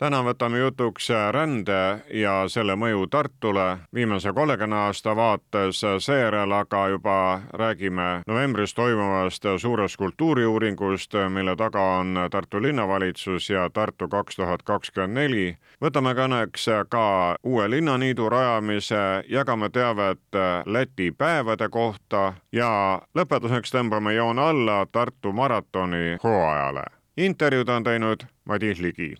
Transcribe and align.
täna 0.00 0.22
võtame 0.24 0.58
jutuks 0.62 1.10
rände 1.32 2.00
ja 2.16 2.32
selle 2.48 2.72
mõju 2.76 3.04
Tartule. 3.12 3.66
Viimase 3.94 4.32
kolmekümne 4.32 4.76
aasta 4.86 5.12
vaates, 5.16 5.82
seejärel 6.00 6.52
aga 6.56 6.86
juba 6.88 7.16
räägime 7.52 8.22
novembris 8.26 8.72
toimuvast 8.74 9.44
suurest 9.60 9.96
kultuuriuuringust, 10.00 11.14
mille 11.28 11.56
taga 11.56 11.82
on 11.98 12.16
Tartu 12.30 12.62
linnavalitsus 12.62 13.50
ja 13.50 13.68
Tartu 13.70 14.08
kaks 14.08 14.36
tuhat 14.36 14.62
kakskümmend 14.62 15.14
neli. 15.20 15.56
võtame 15.84 16.14
kõneks 16.16 16.64
ka 16.88 17.36
uue 17.44 17.70
linnaniidu 17.70 18.28
rajamise, 18.28 19.24
jagame 19.28 19.68
teavet 19.68 20.40
Läti 20.66 21.12
päevade 21.12 21.68
kohta 21.68 22.32
ja 22.52 23.02
lõpetuseks 23.14 23.76
tõmbame 23.76 24.14
joone 24.16 24.42
alla 24.42 24.86
Tartu 24.92 25.32
maratoni 25.32 26.16
hooajale. 26.24 26.84
Intervjuud 27.16 27.68
on 27.68 27.84
teinud 27.84 28.24
Madis 28.44 28.80
Ligi 28.80 29.16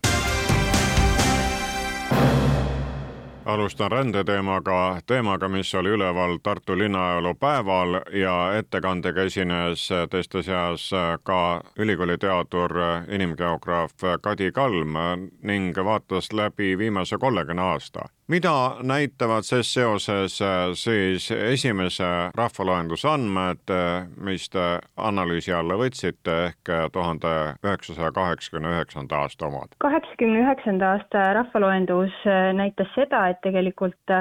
alustan 3.53 3.91
rändeteemaga, 3.91 5.01
teemaga, 5.07 5.49
mis 5.49 5.75
oli 5.75 5.89
üleval 5.89 6.39
Tartu 6.43 6.79
linnaajaloo 6.79 7.35
päeval 7.35 8.01
ja 8.13 8.35
ettekandega 8.59 9.23
esines 9.23 9.89
teiste 10.11 10.43
seas 10.43 10.91
ka 11.23 11.41
ülikooli 11.79 12.19
teadur, 12.19 12.77
inimgeograaf 13.09 14.07
Kadi 14.23 14.53
Kalm 14.53 14.95
ning 15.43 15.77
vaatas 15.85 16.33
läbi 16.33 16.79
viimase 16.79 17.19
kolmekümne 17.19 17.63
aasta 17.63 18.09
mida 18.31 18.77
näitavad 18.83 19.43
ses 19.43 19.73
seoses 19.75 20.39
äh, 20.43 20.71
siis 20.75 21.31
esimese 21.31 22.09
rahvaloenduse 22.35 23.09
andmed, 23.11 23.65
äh, 23.75 24.07
mis 24.23 24.47
te 24.53 24.67
analüüsi 24.97 25.55
alla 25.57 25.79
võtsite 25.81 26.37
ehk 26.51 26.71
äh, 26.71 26.87
tuhande 26.95 27.33
üheksasaja 27.67 28.13
kaheksakümne 28.15 28.71
üheksanda 28.77 29.25
aasta 29.25 29.49
omad? 29.51 29.75
kaheksakümne 29.83 30.45
üheksanda 30.45 30.95
aasta 30.95 31.27
rahvaloendus 31.41 32.23
näitas 32.55 32.95
seda, 32.95 33.27
et 33.33 33.43
tegelikult 33.47 34.19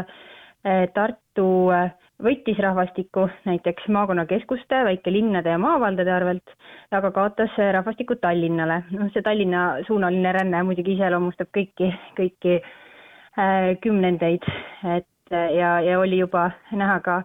Tartu 0.94 1.44
võttis 2.20 2.58
rahvastikku 2.60 3.30
näiteks 3.48 3.86
maakonnakeskuste, 3.96 4.82
väikelinnade 4.90 5.54
ja 5.54 5.62
maavaldade 5.62 6.12
arvelt, 6.12 6.52
aga 6.92 7.14
kaotas 7.16 7.56
rahvastikku 7.78 8.18
Tallinnale. 8.20 8.82
noh, 8.92 9.08
see 9.14 9.24
Tallinna 9.24 9.70
suunaline 9.88 10.36
ränne 10.36 10.66
muidugi 10.68 10.98
iseloomustab 10.98 11.54
kõiki, 11.56 11.94
kõiki 12.20 12.58
Äh, 12.60 12.89
kümnendeid, 13.82 14.44
et 14.96 15.34
äh, 15.34 15.54
ja, 15.56 15.80
ja 15.82 16.00
oli 16.00 16.20
juba 16.20 16.52
näha 16.72 17.00
ka 17.00 17.18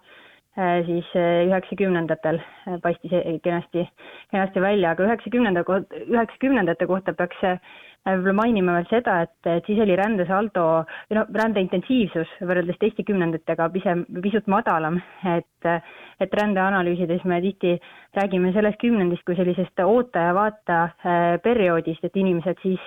äh, 0.59 0.85
siis 0.87 1.09
üheksakümnendatel 1.17 2.41
paistis 2.83 3.15
kenasti, 3.43 3.89
kenasti 4.31 4.63
välja, 4.63 4.95
aga 4.95 5.09
üheksakümnenda, 5.09 5.65
üheksakümnendate 6.07 6.87
kohta 6.87 7.13
peaks 7.13 7.43
võib-olla 8.05 8.37
mainima 8.37 8.77
veel 8.79 8.87
seda, 8.91 9.17
et, 9.25 9.49
et 9.49 9.67
siis 9.69 9.81
oli 9.81 9.97
rändesaldo 9.99 10.65
või 11.09 11.19
noh, 11.19 11.31
rände 11.41 11.63
intensiivsus 11.65 12.31
võrreldes 12.45 12.79
teiste 12.81 13.05
kümnenditega 13.07 13.69
pisem, 13.75 14.05
pisut 14.23 14.49
madalam, 14.51 15.01
et 15.37 15.71
et 16.21 16.35
rändeanalüüsides 16.37 17.25
me 17.25 17.41
tihti 17.43 17.73
räägime 18.15 18.53
sellest 18.53 18.79
kümnendist 18.83 19.25
kui 19.27 19.37
sellisest 19.39 19.81
oota 19.83 20.27
ja 20.29 20.35
vaata 20.37 20.79
perioodist, 21.43 22.05
et 22.05 22.17
inimesed 22.21 22.61
siis 22.63 22.85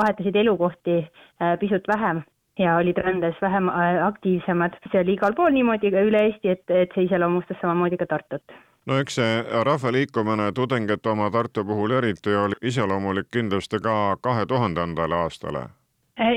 vahetasid 0.00 0.36
elukohti 0.42 0.98
pisut 1.60 1.86
vähem 1.88 2.24
ja 2.58 2.76
olid 2.80 2.98
rändes 3.04 3.38
vähem 3.42 3.68
aktiivsemad, 4.08 4.80
see 4.90 5.04
oli 5.04 5.16
igal 5.18 5.36
pool 5.36 5.54
niimoodi 5.54 5.92
üle 5.92 6.26
Eesti, 6.26 6.56
et, 6.56 6.64
et 6.70 6.92
see 6.96 7.06
iseloomustas 7.06 7.60
samamoodi 7.60 8.00
ka 8.00 8.08
Tartut 8.10 8.60
no 8.86 8.98
eks 8.98 9.14
see 9.20 9.42
rahvaliikumine 9.68 10.52
tudengite 10.52 11.08
oma 11.10 11.30
Tartu 11.30 11.64
puhul 11.64 11.90
eriti 11.98 12.34
oli 12.34 12.58
iseloomulik 12.62 13.30
kindlasti 13.30 13.80
ka 13.82 14.16
kahe 14.20 14.46
tuhandendale 14.46 15.14
aastale 15.14 15.68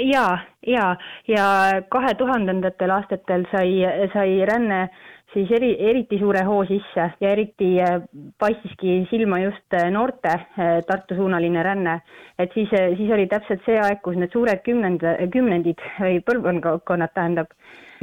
ja, 0.01 0.37
ja, 0.67 0.95
ja 1.27 1.47
kahe 1.89 2.13
tuhandendatel 2.13 2.89
aastatel 2.89 3.45
sai, 3.51 3.83
sai 4.13 4.45
ränne 4.45 4.89
siis 5.35 5.51
eri, 5.51 5.71
eriti 5.89 6.19
suure 6.19 6.43
hoo 6.47 6.63
sisse 6.69 7.09
ja 7.21 7.31
eriti 7.31 7.75
äh, 7.83 7.99
paistiski 8.39 9.01
silma 9.09 9.41
just 9.43 9.75
äh, 9.75 9.89
noorte 9.91 10.31
äh, 10.31 10.79
Tartu-suunaline 10.87 11.63
ränne. 11.63 11.99
et 12.39 12.51
siis, 12.53 12.69
siis 12.97 13.11
oli 13.15 13.27
täpselt 13.31 13.61
see 13.65 13.77
aeg, 13.79 14.01
kus 14.03 14.17
need 14.19 14.33
suured 14.35 14.59
kümnend, 14.65 15.03
kümnendid 15.31 15.79
või 15.99 16.17
põlvkonnad, 16.27 17.13
tähendab, 17.15 17.53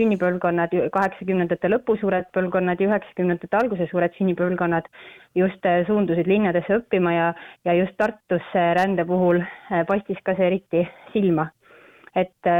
sünnipõlvkonnad, 0.02 0.74
kaheksakümnendate 0.92 1.70
lõpu 1.72 1.96
suured 2.00 2.28
põlvkonnad 2.36 2.82
ja 2.82 2.90
üheksakümnendate 2.90 3.58
alguse 3.62 3.88
suured 3.90 4.14
sünnipõlvkonnad 4.18 4.90
just 5.38 5.68
suundusid 5.88 6.28
linnadesse 6.28 6.82
õppima 6.82 7.16
ja, 7.16 7.32
ja 7.64 7.76
just 7.78 7.96
Tartusse 7.96 8.68
rände 8.78 9.06
puhul 9.08 9.40
paistis 9.88 10.20
ka 10.26 10.36
see 10.36 10.50
eriti 10.50 10.86
silma. 11.14 11.50
et 12.14 12.52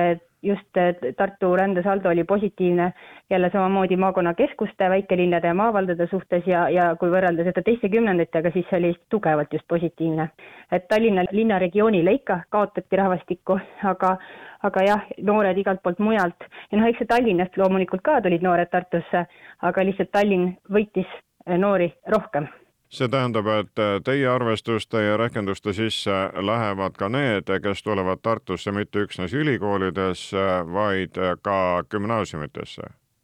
just 0.42 0.78
Tartu 1.16 1.56
rändesaldo 1.56 2.08
oli 2.08 2.25
positiivne 2.25 2.92
jälle 3.30 3.50
samamoodi 3.53 3.97
maakonnakeskuste, 3.97 4.91
väikelinnade 4.91 5.47
ja 5.47 5.54
maavaldade 5.54 6.06
suhtes 6.06 6.47
ja, 6.47 6.69
ja 6.69 6.97
kui 6.97 7.10
võrrelda 7.10 7.44
seda 7.47 7.62
teiste 7.62 7.88
kümnenditega, 7.88 8.50
siis 8.50 8.66
see 8.70 8.78
oli 8.78 8.94
tugevalt 9.10 9.52
just 9.52 9.69
positiivne. 9.69 10.28
et 10.72 10.88
Tallinna 10.88 11.25
linnaregioonile 11.31 12.12
ikka 12.12 12.41
kaotati 12.48 12.97
rahvastikku, 12.97 13.58
aga, 13.84 14.16
aga 14.62 14.86
jah, 14.86 15.04
noored 15.22 15.58
igalt 15.58 15.82
poolt 15.82 15.98
mujalt 15.98 16.48
ja 16.72 16.78
noh, 16.78 16.88
eks 16.88 16.98
see 16.98 17.12
Tallinnast 17.14 17.56
loomulikult 17.56 18.02
ka 18.02 18.20
tulid 18.20 18.42
noored 18.42 18.70
Tartusse, 18.70 19.26
aga 19.62 19.84
lihtsalt 19.84 20.10
Tallinn 20.10 20.56
võitis 20.72 21.20
noori 21.47 21.92
rohkem 22.06 22.48
see 22.92 23.08
tähendab, 23.08 23.47
et 23.47 23.78
äh, 23.80 24.00
teie 24.04 24.28
arvestuste 24.28 25.03
ja 25.03 25.16
rehkenduste 25.16 25.72
sisse 25.72 26.16
lähevad 26.41 26.98
ka 26.98 27.08
need, 27.08 27.48
kes 27.62 27.82
tulevad 27.82 28.20
Tartusse 28.22 28.72
mitte 28.72 29.06
üksnes 29.06 29.34
ülikoolidesse, 29.34 30.44
vaid 30.72 31.16
äh, 31.16 31.36
ka 31.42 31.84
gümnaasiumitesse? 31.91 32.82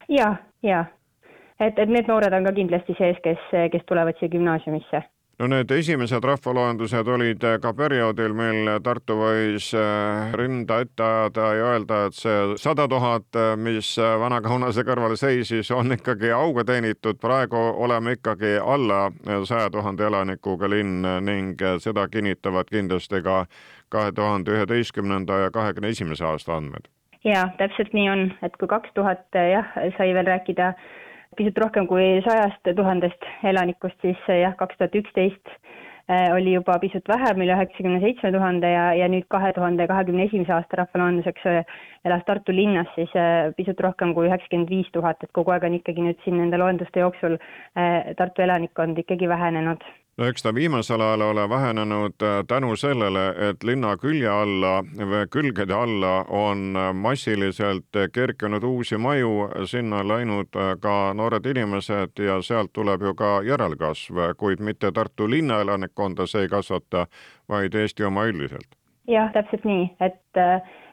ja, 0.08 0.34
ja 0.62 0.84
et, 1.60 1.78
et 1.78 1.88
need 1.88 2.08
noored 2.08 2.32
on 2.32 2.48
ka 2.48 2.52
kindlasti 2.56 2.96
sees, 2.98 3.20
kes, 3.24 3.44
kes 3.72 3.84
tulevad 3.86 4.16
siia 4.18 4.32
gümnaasiumisse 4.32 5.02
no 5.38 5.46
need 5.46 5.70
esimesed 5.70 6.24
rahvaloendused 6.24 7.08
olid 7.08 7.44
ka 7.62 7.72
perioodil, 7.76 8.34
mil 8.34 8.70
Tartu 8.82 9.18
võis 9.20 9.70
äh, 9.76 10.32
rinda 10.34 10.80
ette 10.82 11.04
ajada 11.04 11.46
ja 11.54 11.68
öelda, 11.72 12.00
et 12.08 12.18
see 12.18 12.58
sada 12.58 12.88
tuhat, 12.90 13.38
mis 13.62 13.92
Vana-Kaunase 13.98 14.84
kõrval 14.88 15.14
seisis, 15.20 15.70
on 15.70 15.94
ikkagi 15.94 16.32
auga 16.34 16.64
teenitud. 16.66 17.20
praegu 17.20 17.56
oleme 17.56 18.16
ikkagi 18.18 18.56
alla 18.58 19.10
saja 19.44 19.70
tuhande 19.70 20.06
elanikuga 20.06 20.70
linn 20.70 21.06
ning 21.24 21.62
seda 21.78 22.08
kinnitavad 22.08 22.70
kindlasti 22.70 23.22
ka 23.22 23.44
kahe 23.88 24.12
tuhande 24.12 24.52
üheteistkümnenda 24.52 25.38
ja 25.44 25.50
kahekümne 25.50 25.88
esimese 25.88 26.24
aasta 26.24 26.56
andmed. 26.56 26.88
ja 27.24 27.48
täpselt 27.58 27.92
nii 27.92 28.10
on, 28.10 28.32
et 28.42 28.56
kui 28.56 28.68
kaks 28.68 28.90
tuhat 28.94 29.26
jah, 29.34 29.70
sai 29.96 30.14
veel 30.14 30.26
rääkida 30.26 30.74
pisut 31.38 31.58
rohkem 31.62 31.86
kui 31.90 32.18
sajast 32.26 32.72
tuhandest 32.76 33.28
elanikust, 33.46 33.98
siis 34.04 34.24
jah, 34.28 34.56
kaks 34.58 34.78
tuhat 34.78 34.96
üksteist 35.00 35.52
äh, 35.52 36.28
oli 36.34 36.56
juba 36.56 36.78
pisut 36.82 37.06
vähem, 37.08 37.44
üle 37.44 37.54
üheksakümne 37.56 38.00
seitsme 38.02 38.32
tuhande 38.34 38.72
ja, 38.72 38.88
ja 38.98 39.08
nüüd 39.12 39.28
kahe 39.32 39.52
tuhande 39.56 39.86
kahekümne 39.90 40.26
esimese 40.28 40.56
aasta 40.56 40.82
rahvaloenduseks 40.82 41.46
äh, 41.52 41.78
elas 42.08 42.26
Tartu 42.26 42.54
linnas 42.54 42.90
siis 42.96 43.14
pisut 43.56 43.80
rohkem 43.86 44.14
kui 44.16 44.28
üheksakümmend 44.30 44.74
viis 44.74 44.90
tuhat, 44.94 45.22
et 45.22 45.32
kogu 45.36 45.54
aeg 45.54 45.68
on 45.68 45.78
ikkagi 45.78 46.04
nüüd 46.04 46.20
siin 46.24 46.38
nende 46.42 46.60
loenduste 46.60 47.04
jooksul 47.04 47.38
Tartu 48.18 48.44
elanikkond 48.44 48.98
ikkagi 49.04 49.28
vähenenud 49.28 49.84
no 50.18 50.26
eks 50.26 50.42
ta 50.42 50.54
viimasel 50.54 51.00
ajal 51.00 51.20
ole 51.20 51.48
vähenenud 51.48 52.22
äh, 52.22 52.44
tänu 52.48 52.76
sellele, 52.76 53.28
et 53.48 53.64
linna 53.64 53.96
külje 53.96 54.28
alla 54.28 54.84
külgede 55.30 55.74
alla 55.74 56.24
on 56.28 56.76
äh, 56.76 56.94
massiliselt 56.94 58.00
kerkinud 58.12 58.62
uusi 58.62 58.96
maju, 58.96 59.48
sinna 59.64 60.02
läinud 60.08 60.56
äh, 60.56 60.74
ka 60.80 61.14
noored 61.14 61.46
inimesed 61.46 62.18
ja 62.18 62.42
sealt 62.42 62.72
tuleb 62.72 63.02
ju 63.02 63.14
ka 63.14 63.42
järelkasv, 63.42 64.18
kuid 64.36 64.60
mitte 64.60 64.92
Tartu 64.92 65.30
linna 65.30 65.60
elanikkonda 65.60 66.26
see 66.26 66.46
ei 66.46 66.48
kasvata, 66.48 67.06
vaid 67.48 67.74
Eesti 67.74 68.04
oma 68.04 68.26
üldiselt. 68.26 68.68
jah, 69.08 69.32
täpselt 69.32 69.64
nii, 69.64 69.88
et 70.00 70.42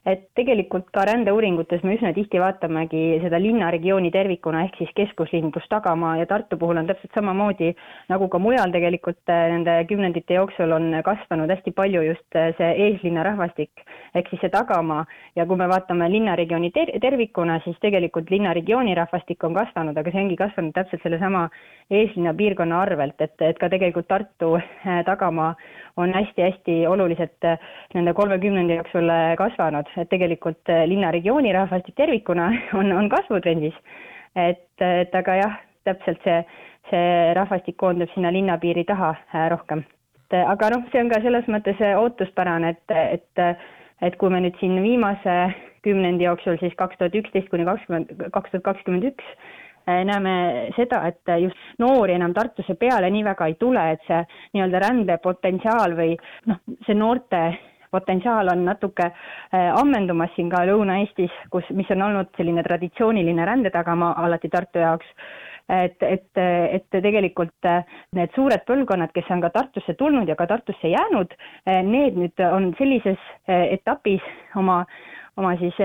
et 0.05 0.27
tegelikult 0.37 0.91
ka 0.93 1.05
rändeuuringutes 1.09 1.83
me 1.83 1.95
üsna 1.97 2.11
tihti 2.13 2.39
vaatamegi 2.41 3.19
seda 3.23 3.39
linnaregiooni 3.41 4.11
tervikuna, 4.13 4.61
ehk 4.67 4.77
siis 4.77 4.91
keskuslinn 4.97 5.51
pluss 5.53 5.69
tagamaa 5.71 6.15
ja 6.19 6.27
Tartu 6.29 6.59
puhul 6.61 6.77
on 6.77 6.89
täpselt 6.89 7.13
samamoodi 7.17 7.71
nagu 8.11 8.27
ka 8.29 8.39
mujal 8.39 8.73
tegelikult 8.73 9.33
äh, 9.33 9.47
nende 9.53 9.77
kümnendite 9.89 10.37
jooksul 10.37 10.75
on 10.77 10.91
kasvanud 11.05 11.49
hästi 11.49 11.73
palju 11.73 12.03
just 12.05 12.37
äh, 12.37 12.51
see 12.59 12.71
eeslinna 12.87 13.23
rahvastik, 13.25 13.85
ehk 14.13 14.29
siis 14.29 14.43
see 14.45 14.53
tagamaa. 14.53 15.05
Ja 15.35 15.45
kui 15.49 15.57
me 15.57 15.67
vaatame 15.69 16.09
linnaregiooni 16.13 16.69
ter 16.75 16.93
tervikuna, 17.01 17.57
siis 17.65 17.79
tegelikult 17.81 18.29
linnaregiooni 18.29 18.93
rahvastik 18.95 19.43
on 19.43 19.57
kasvanud, 19.57 19.97
aga 19.97 20.13
see 20.13 20.21
ongi 20.21 20.37
kasvanud 20.39 20.75
täpselt 20.77 21.01
sellesama 21.03 21.47
eeslinna 21.89 22.33
piirkonna 22.37 22.81
arvelt, 22.85 23.17
et, 23.21 23.35
et 23.41 23.57
ka 23.59 23.69
tegelikult 23.73 24.07
Tartu 24.11 24.53
äh, 24.61 25.01
tagamaa 25.09 25.55
on 25.97 26.13
hästi-hästi 26.13 26.87
oluliselt 26.87 27.45
nende 27.93 28.13
kolmekümnendi 28.13 28.75
jooksul 28.75 29.11
kasvanud 29.37 29.87
et 29.97 30.09
tegelikult 30.11 30.69
äh, 30.69 30.85
linnaregiooni 30.89 31.53
rahvastik 31.53 31.95
tervikuna 31.95 32.49
on, 32.79 32.91
on 32.91 33.09
kasvutrendis. 33.09 33.75
et, 34.35 34.81
et 34.81 35.15
aga 35.15 35.35
jah, 35.41 35.59
täpselt 35.87 36.23
see, 36.23 36.39
see 36.89 37.33
rahvastik 37.37 37.77
koondub 37.77 38.11
sinna 38.13 38.33
linnapiiri 38.33 38.83
taha 38.83 39.13
äh, 39.15 39.47
rohkem. 39.51 39.85
et 40.25 40.39
aga 40.41 40.73
noh, 40.75 40.85
see 40.91 41.03
on 41.03 41.11
ka 41.13 41.21
selles 41.23 41.47
mõttes 41.51 41.81
äh, 41.81 41.97
ootuspärane, 41.99 42.75
et, 42.75 42.97
et, 43.19 43.63
et 44.01 44.17
kui 44.19 44.29
me 44.29 44.43
nüüd 44.43 44.57
siin 44.59 44.81
viimase 44.83 45.37
kümnendi 45.85 46.25
jooksul 46.25 46.57
siis 46.59 46.73
kaks 46.75 46.97
tuhat 46.97 47.15
üksteist 47.15 47.49
kuni 47.51 47.65
kakskümmend, 47.65 48.11
kaks 48.33 48.51
tuhat 48.51 48.65
kakskümmend 48.71 49.11
üks 49.13 49.35
näeme 49.85 50.35
seda, 50.75 51.03
et 51.07 51.35
just 51.41 51.79
noori 51.79 52.15
enam 52.17 52.33
Tartusse 52.33 52.75
peale 52.79 53.09
nii 53.13 53.23
väga 53.27 53.47
ei 53.51 53.55
tule, 53.59 53.85
et 53.91 54.03
see 54.07 54.21
nii-öelda 54.55 54.81
rändepotentsiaal 54.87 55.95
või 55.97 56.15
noh, 56.49 56.61
see 56.87 56.97
noorte 56.97 57.45
potentsiaal 57.95 58.51
on 58.51 58.65
natuke 58.67 59.07
äh, 59.07 59.71
ammendumas 59.79 60.33
siin 60.35 60.51
ka 60.51 60.65
Lõuna-Eestis, 60.67 61.33
kus, 61.53 61.67
mis 61.77 61.89
on 61.95 62.05
olnud 62.09 62.31
selline 62.37 62.63
traditsiooniline 62.65 63.45
rändetagamaa 63.47 64.15
alati 64.25 64.51
Tartu 64.53 64.83
jaoks. 64.83 65.11
Et, 65.65 66.03
et, 66.05 66.37
et 66.37 66.85
tegelikult 66.93 67.65
need 68.13 68.33
suured 68.35 68.61
põlvkonnad, 68.67 69.09
kes 69.15 69.31
on 69.33 69.39
ka 69.41 69.49
Tartusse 69.49 69.95
tulnud 69.97 70.29
ja 70.29 70.35
ka 70.37 70.45
Tartusse 70.51 70.91
jäänud, 70.91 71.33
need 71.87 72.19
nüüd 72.21 72.43
on 72.45 72.67
sellises 72.77 73.23
etapis 73.49 74.21
oma, 74.61 74.83
oma 75.41 75.55
siis 75.57 75.79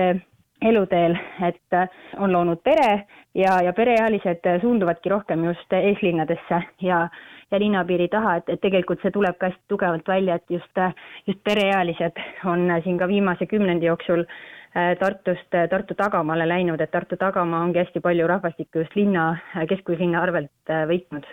eluteel, 0.61 1.15
et 1.47 1.77
on 2.19 2.31
loonud 2.33 2.61
pere 2.63 3.05
ja, 3.35 3.57
ja 3.65 3.73
pereealised 3.73 4.45
suunduvadki 4.61 5.09
rohkem 5.09 5.45
just 5.49 5.73
eeslinnadesse 5.73 6.63
ja 6.81 7.07
ja 7.51 7.59
linnapiiri 7.59 8.07
taha, 8.07 8.35
et, 8.39 8.49
et 8.49 8.61
tegelikult 8.63 9.01
see 9.03 9.11
tuleb 9.11 9.35
ka 9.39 9.49
hästi 9.49 9.67
tugevalt 9.71 10.07
välja, 10.07 10.37
et 10.39 10.53
just, 10.55 10.81
just 11.27 11.41
pereealised 11.43 12.21
on 12.47 12.69
siin 12.83 12.99
ka 12.99 13.07
viimase 13.11 13.45
kümnendi 13.45 13.89
jooksul 13.89 14.23
äh, 14.23 14.93
Tartust, 14.99 15.49
Tartu 15.69 15.97
tagamaale 15.99 16.47
läinud, 16.47 16.81
et 16.81 16.91
Tartu 16.91 17.17
tagamaa 17.19 17.65
ongi 17.65 17.81
hästi 17.83 17.99
palju 17.99 18.27
rahvastikku 18.31 18.85
just 18.85 18.95
linna, 18.95 19.33
keskuslinna 19.69 20.23
arvelt 20.23 20.71
äh, 20.71 20.85
võitnud. 20.87 21.27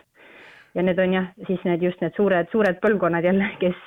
ja 0.75 0.83
need 0.83 0.99
on 0.99 1.15
jah, 1.15 1.31
siis 1.47 1.63
need 1.65 1.83
just 1.83 2.03
need 2.03 2.15
suured, 2.17 2.51
suured 2.53 2.83
põlvkonnad 2.83 3.25
jälle, 3.25 3.55
kes, 3.63 3.87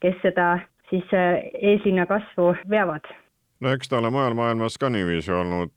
kes 0.00 0.18
seda 0.24 0.48
siis 0.90 1.14
äh, 1.14 1.44
eeslinna 1.60 2.08
kasvu 2.08 2.54
veavad 2.70 3.04
no 3.60 3.72
eks 3.72 3.88
ta 3.88 3.98
ole 3.98 4.10
mujal 4.10 4.34
maailmas 4.34 4.78
ka 4.78 4.90
niiviisi 4.92 5.32
olnud, 5.32 5.72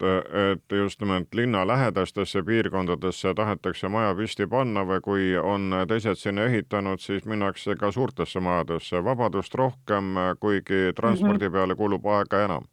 et 0.54 0.78
just 0.78 1.02
nimelt 1.02 1.36
linnalähedastesse 1.36 2.44
piirkondadesse 2.44 3.34
tahetakse 3.36 3.90
maja 3.90 4.16
püsti 4.16 4.48
panna 4.48 4.84
või 4.88 5.02
kui 5.04 5.30
on 5.38 5.74
teised 5.88 6.20
sinna 6.20 6.48
ehitanud, 6.50 7.00
siis 7.00 7.26
minnakse 7.26 7.76
ka 7.80 7.92
suurtesse 7.92 8.40
majadesse. 8.40 9.04
vabadust 9.04 9.56
rohkem, 9.56 10.16
kuigi 10.40 10.94
transpordi 10.96 11.46
mhm. 11.46 11.54
peale 11.54 11.76
kulub 11.76 12.06
aega 12.06 12.44
enam. 12.46 12.68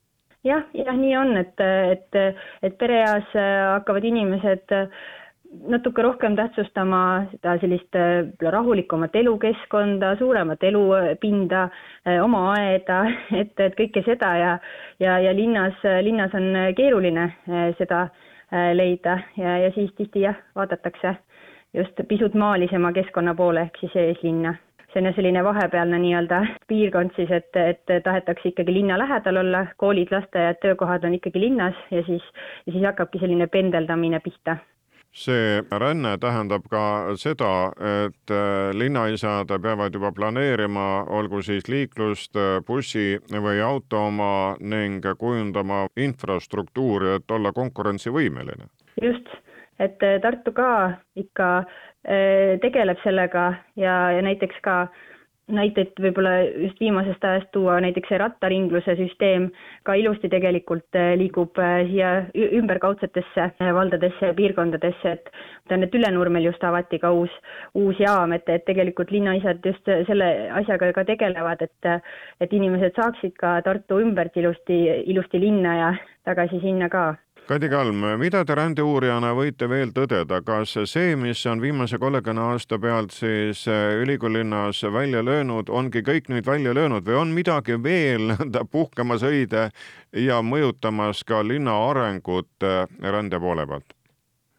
jah, 0.44 0.64
jah, 0.75 0.97
nii 0.97 1.17
on, 1.17 1.37
et, 1.37 1.61
et, 1.93 2.41
et 2.62 2.79
pereeas 2.79 3.31
hakkavad 3.75 4.05
inimesed 4.05 4.75
natuke 5.69 6.02
rohkem 6.02 6.37
tähtsustama 6.37 7.00
seda 7.31 7.56
sellist 7.60 7.96
äh, 7.98 8.28
rahulikumat 8.52 9.16
elukeskkonda, 9.16 10.16
suuremat 10.19 10.62
elupinda, 10.64 11.69
äh, 12.06 12.22
oma 12.25 12.52
aeda, 12.54 13.02
et, 13.40 13.54
et 13.60 13.76
kõike 13.78 14.04
seda 14.06 14.32
ja, 14.40 14.52
ja, 15.00 15.19
ja 15.22 15.34
linnas, 15.37 15.81
linnas 16.02 16.34
on 16.34 16.52
keeruline 16.76 17.31
äh, 17.31 17.69
seda 17.81 18.08
leida. 18.78 19.19
Ja, 19.34 19.56
ja 19.58 19.72
siis 19.75 19.90
tihti 19.98 20.22
jah, 20.22 20.37
vaadatakse 20.54 21.16
just 21.75 21.98
pisut 22.08 22.34
maalisema 22.38 22.93
keskkonna 22.94 23.34
poole 23.34 23.66
ehk 23.66 23.81
siis 23.81 23.96
eeslinna. 23.98 24.54
See 24.93 25.02
on 25.02 25.10
selline 25.16 25.43
vahepealne 25.44 25.98
nii-öelda 25.98 26.38
piirkond 26.70 27.10
siis, 27.16 27.32
et, 27.34 27.50
et 27.58 27.90
tahetakse 28.04 28.52
ikkagi 28.52 28.72
linna 28.72 28.96
lähedal 29.02 29.43
olla, 29.43 29.64
koolid, 29.82 30.14
lasteaiad, 30.14 30.62
töökohad 30.62 31.04
on 31.04 31.19
ikkagi 31.19 31.43
linnas 31.43 31.76
ja 31.90 32.06
siis, 32.06 32.25
ja 32.66 32.72
siis 32.72 32.87
hakkabki 32.87 33.20
selline 33.20 33.50
pendeldamine 33.50 34.22
pihta 34.25 34.56
see 35.17 35.63
ränne 35.81 36.17
tähendab 36.21 36.67
ka 36.71 37.15
seda, 37.17 37.73
et 38.05 38.33
äh, 38.33 38.73
linnaisad 38.77 39.51
peavad 39.63 39.95
juba 39.97 40.13
planeerima, 40.13 41.07
olgu 41.09 41.41
siis 41.43 41.69
liiklust, 41.73 42.37
äh, 42.37 42.61
bussi 42.67 43.17
või 43.33 43.63
auto 43.65 44.07
oma 44.11 44.57
ning 44.61 45.05
kujundama 45.19 45.87
infrastruktuuri, 45.97 47.17
et 47.17 47.31
olla 47.31 47.53
konkurentsivõimeline. 47.57 48.69
just, 49.03 49.29
et 49.79 50.03
äh, 50.03 50.21
Tartu 50.21 50.53
ka 50.53 50.71
ikka 51.17 51.51
tegeleb 52.63 53.01
sellega 53.03 53.49
ja, 53.75 53.95
ja 54.15 54.21
näiteks 54.23 54.61
ka 54.63 54.75
äh, 54.83 55.16
näiteid 55.52 55.98
võib-olla 56.02 56.32
just 56.43 56.81
viimasest 56.82 57.25
ajast 57.25 57.50
tuua, 57.54 57.76
näiteks 57.82 58.10
see 58.10 58.19
rattaringluse 58.19 58.96
süsteem 58.98 59.48
ka 59.87 59.94
ilusti 59.94 60.31
tegelikult 60.32 60.98
äh, 60.98 61.12
liigub 61.20 61.58
äh, 61.62 61.84
siia 61.90 62.10
ümberkaudsetesse 62.58 63.44
äh, 63.44 63.70
valdadesse 63.75 64.32
ja 64.32 64.34
piirkondadesse, 64.34 65.12
et 65.12 65.31
tean, 65.70 65.87
et 65.87 65.94
Ülenurmel 65.94 66.48
just 66.48 66.64
avati 66.66 66.98
ka 67.02 67.12
uus, 67.14 67.34
uus 67.78 68.00
jaam, 68.02 68.34
et, 68.34 68.48
et 68.50 68.66
tegelikult 68.66 69.14
linnaisad 69.14 69.62
just 69.64 69.87
selle 70.10 70.31
asjaga 70.62 70.90
ka 70.96 71.06
tegelevad, 71.12 71.62
et 71.62 71.93
et 72.43 72.52
inimesed 72.52 72.98
saaksid 72.98 73.37
ka 73.38 73.60
Tartu 73.66 74.00
ümbert 74.02 74.34
ilusti, 74.37 74.81
ilusti 75.06 75.40
linna 75.40 75.76
ja 75.78 75.93
tagasi 76.26 76.58
sinna 76.60 76.90
ka 76.90 77.12
Kadi 77.46 77.69
Kalm, 77.70 78.00
mida 78.19 78.40
te 78.43 78.54
rändeuurijana 78.58 79.28
võite 79.38 79.69
veel 79.70 79.93
tõdeda, 79.94 80.40
kas 80.43 80.72
see, 80.90 81.12
mis 81.14 81.44
on 81.46 81.60
viimase 81.62 82.00
kolmekümne 82.02 82.43
aasta 82.43 82.75
pealt 82.82 83.14
siis 83.14 83.60
äh, 83.70 84.00
ülikoolilinnas 84.02 84.81
välja 84.90 85.22
löönud, 85.22 85.70
ongi 85.70 86.02
kõik 86.02 86.26
nüüd 86.32 86.43
välja 86.50 86.75
löönud 86.75 87.06
või 87.06 87.20
on 87.20 87.34
midagi 87.37 87.78
veel 87.78 88.32
nõnda 88.32 88.64
puhkamas 88.66 89.22
õide 89.22 89.69
ja 90.26 90.40
mõjutamas 90.43 91.22
ka 91.22 91.44
linna 91.46 91.76
arengut 91.93 92.66
äh, 92.66 92.82
rände 93.14 93.38
poole 93.38 93.69
pealt? 93.70 93.94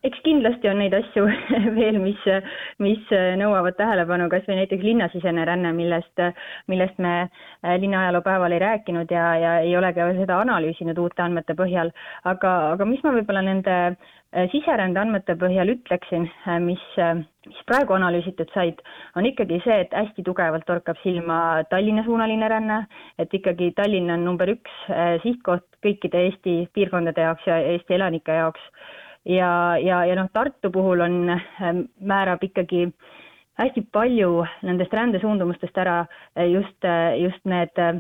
Eks 0.06 0.20
kindlasti 0.26 0.70
on 0.70 0.78
neid 0.82 0.94
asju 0.94 1.24
veel, 1.78 1.98
mis, 2.02 2.20
mis 2.84 3.14
nõuavad 3.40 3.78
tähelepanu, 3.80 4.28
kas 4.30 4.46
või 4.50 4.60
näiteks 4.62 4.86
linnasisene 4.86 5.46
ränne, 5.50 5.72
millest, 5.76 6.22
millest 6.70 7.00
me 7.02 7.14
äh, 7.24 7.74
linnaajaloo 7.82 8.22
päeval 8.26 8.54
ei 8.54 8.62
rääkinud 8.62 9.12
ja, 9.12 9.26
ja 9.42 9.56
ei 9.66 9.74
ole 9.78 9.90
ka 9.96 10.12
seda 10.20 10.38
analüüsinud 10.44 11.00
uute 11.02 11.26
andmete 11.26 11.58
põhjal, 11.58 11.90
aga, 12.30 12.54
aga 12.76 12.88
mis 12.90 13.02
ma 13.06 13.16
võib-olla 13.16 13.42
nende 13.48 13.78
äh, 13.88 14.46
siserände 14.54 15.02
andmete 15.02 15.38
põhjal 15.42 15.74
ütleksin, 15.74 16.30
äh, 16.46 16.60
mis, 16.62 16.84
mis 17.50 17.64
praegu 17.70 17.98
analüüsitud 17.98 18.54
said, 18.54 18.84
on 19.18 19.26
ikkagi 19.26 19.64
see, 19.66 19.80
et 19.88 19.98
hästi 19.98 20.28
tugevalt 20.30 20.68
torkab 20.70 21.02
silma 21.02 21.64
Tallinna-suunaline 21.72 22.52
ränne, 22.54 22.84
et 23.18 23.34
ikkagi 23.34 23.74
Tallinn 23.80 24.14
on 24.14 24.30
number 24.30 24.54
üks 24.54 24.78
sihtkoht 25.24 25.66
kõikide 25.84 26.28
Eesti 26.28 26.60
piirkondade 26.76 27.26
jaoks 27.26 27.50
ja 27.50 27.58
Eesti 27.74 27.98
elanike 27.98 28.36
jaoks 28.36 28.64
ja, 29.28 29.78
ja, 29.78 30.02
ja 30.08 30.16
noh, 30.16 30.30
Tartu 30.34 30.72
puhul 30.72 31.04
on, 31.04 31.18
ähm, 31.30 31.86
määrab 32.00 32.44
ikkagi 32.44 32.88
hästi 33.58 33.84
palju 33.92 34.46
nendest 34.64 34.94
rändesuundumustest 34.94 35.78
ära 35.78 36.06
äh, 36.36 36.48
just, 36.52 36.86
äh, 36.86 37.18
just 37.22 37.44
need 37.46 37.78
äh, 37.78 38.00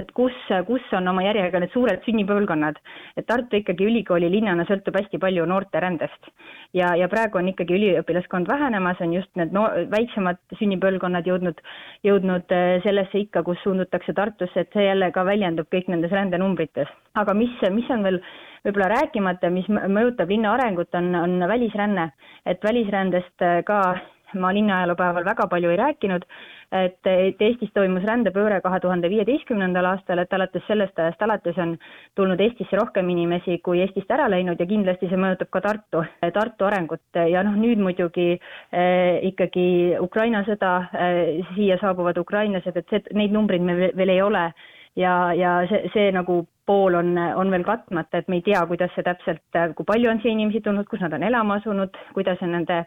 et 0.00 0.10
kus, 0.16 0.36
kus 0.66 0.92
on 0.96 1.08
oma 1.08 1.24
järjega 1.26 1.60
need 1.62 1.72
suured 1.72 2.02
sünnipõlvkonnad. 2.06 2.78
et 3.16 3.26
Tartu 3.26 3.56
ikkagi 3.56 3.86
ülikooli 3.86 4.30
linnana 4.30 4.64
sõltub 4.68 4.96
hästi 4.98 5.18
palju 5.18 5.46
noorte 5.46 5.80
rändest. 5.80 6.30
ja, 6.72 6.94
ja 6.96 7.08
praegu 7.08 7.38
on 7.38 7.48
ikkagi 7.48 7.74
üliõpilaskond 7.74 8.48
vähenemas, 8.48 9.00
on 9.00 9.12
just 9.12 9.30
need 9.36 9.52
no, 9.52 9.68
väiksemad 9.90 10.40
sünnipõlvkonnad 10.58 11.26
jõudnud, 11.26 11.60
jõudnud 12.04 12.56
sellesse 12.82 13.18
ikka, 13.18 13.42
kus 13.42 13.60
suundutakse 13.62 14.12
Tartusse, 14.12 14.60
et 14.60 14.72
see 14.72 14.88
jälle 14.88 15.10
ka 15.12 15.24
väljendub 15.24 15.70
kõik 15.72 15.88
nendes 15.88 16.10
rändenumbrites. 16.10 16.88
aga 17.14 17.34
mis, 17.34 17.54
mis 17.70 17.90
on 17.90 18.02
veel 18.02 18.20
võib-olla 18.64 18.88
rääkimata, 18.94 19.50
mis 19.52 19.68
mõjutab 19.68 20.30
linna 20.32 20.54
arengut, 20.56 20.94
on, 20.94 21.14
on 21.14 21.48
välisränne. 21.48 22.10
et 22.46 22.64
välisrändest 22.64 23.42
äh, 23.42 23.62
ka 23.64 23.96
ma 24.40 24.52
linnaajaloopäeval 24.54 25.24
väga 25.26 25.46
palju 25.50 25.70
ei 25.70 25.78
rääkinud, 25.80 26.26
et, 26.74 26.98
et 27.06 27.42
Eestis 27.42 27.70
toimus 27.74 28.04
rändepööre 28.08 28.60
kahe 28.64 28.80
tuhande 28.82 29.10
viieteistkümnendal 29.12 29.86
aastal, 29.92 30.22
et 30.22 30.32
alates 30.34 30.64
sellest 30.68 30.98
ajast 30.98 31.22
alates 31.22 31.58
on 31.62 31.76
tulnud 32.18 32.40
Eestisse 32.40 32.78
rohkem 32.80 33.10
inimesi 33.14 33.58
kui 33.64 33.82
Eestist 33.84 34.10
ära 34.10 34.28
läinud 34.30 34.60
ja 34.60 34.68
kindlasti 34.70 35.10
see 35.10 35.20
mõjutab 35.20 35.52
ka 35.54 35.64
Tartu, 35.64 36.04
Tartu 36.34 36.68
arengut. 36.68 37.04
Ja 37.30 37.44
noh, 37.46 37.56
nüüd 37.58 37.82
muidugi 37.82 38.30
eh, 38.34 39.20
ikkagi 39.30 39.66
Ukraina 40.02 40.44
sõda 40.48 40.76
eh,, 40.92 41.44
siia 41.54 41.78
saabuvad 41.82 42.18
ukrainlased, 42.22 42.76
et 42.76 42.90
see, 42.90 43.04
neid 43.14 43.34
numbreid 43.34 43.62
meil 43.64 43.90
veel 43.96 44.16
ei 44.16 44.22
ole. 44.22 44.48
Ja, 44.94 45.32
ja 45.34 45.56
see, 45.66 45.88
see 45.90 46.10
nagu 46.14 46.44
pool 46.66 46.94
on, 46.94 47.16
on 47.18 47.50
veel 47.50 47.64
katmata, 47.66 48.20
et 48.20 48.28
me 48.28 48.38
ei 48.38 48.44
tea, 48.46 48.60
kuidas 48.68 48.92
see 48.94 49.04
täpselt, 49.06 49.42
kui 49.76 49.88
palju 49.88 50.10
on 50.10 50.20
siia 50.22 50.32
inimesi 50.32 50.62
tulnud, 50.64 50.86
kus 50.88 51.02
nad 51.04 51.12
on 51.16 51.26
elama 51.26 51.58
asunud, 51.60 51.98
kuidas 52.16 52.40
on 52.46 52.54
nende 52.56 52.84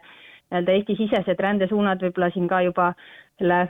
nii-öelda 0.48 0.72
Eesti-sisesed 0.72 1.40
rändesuunad 1.40 2.02
võib-olla 2.02 2.30
siin 2.32 2.48
ka 2.48 2.62
juba 2.64 2.92
selle 3.38 3.60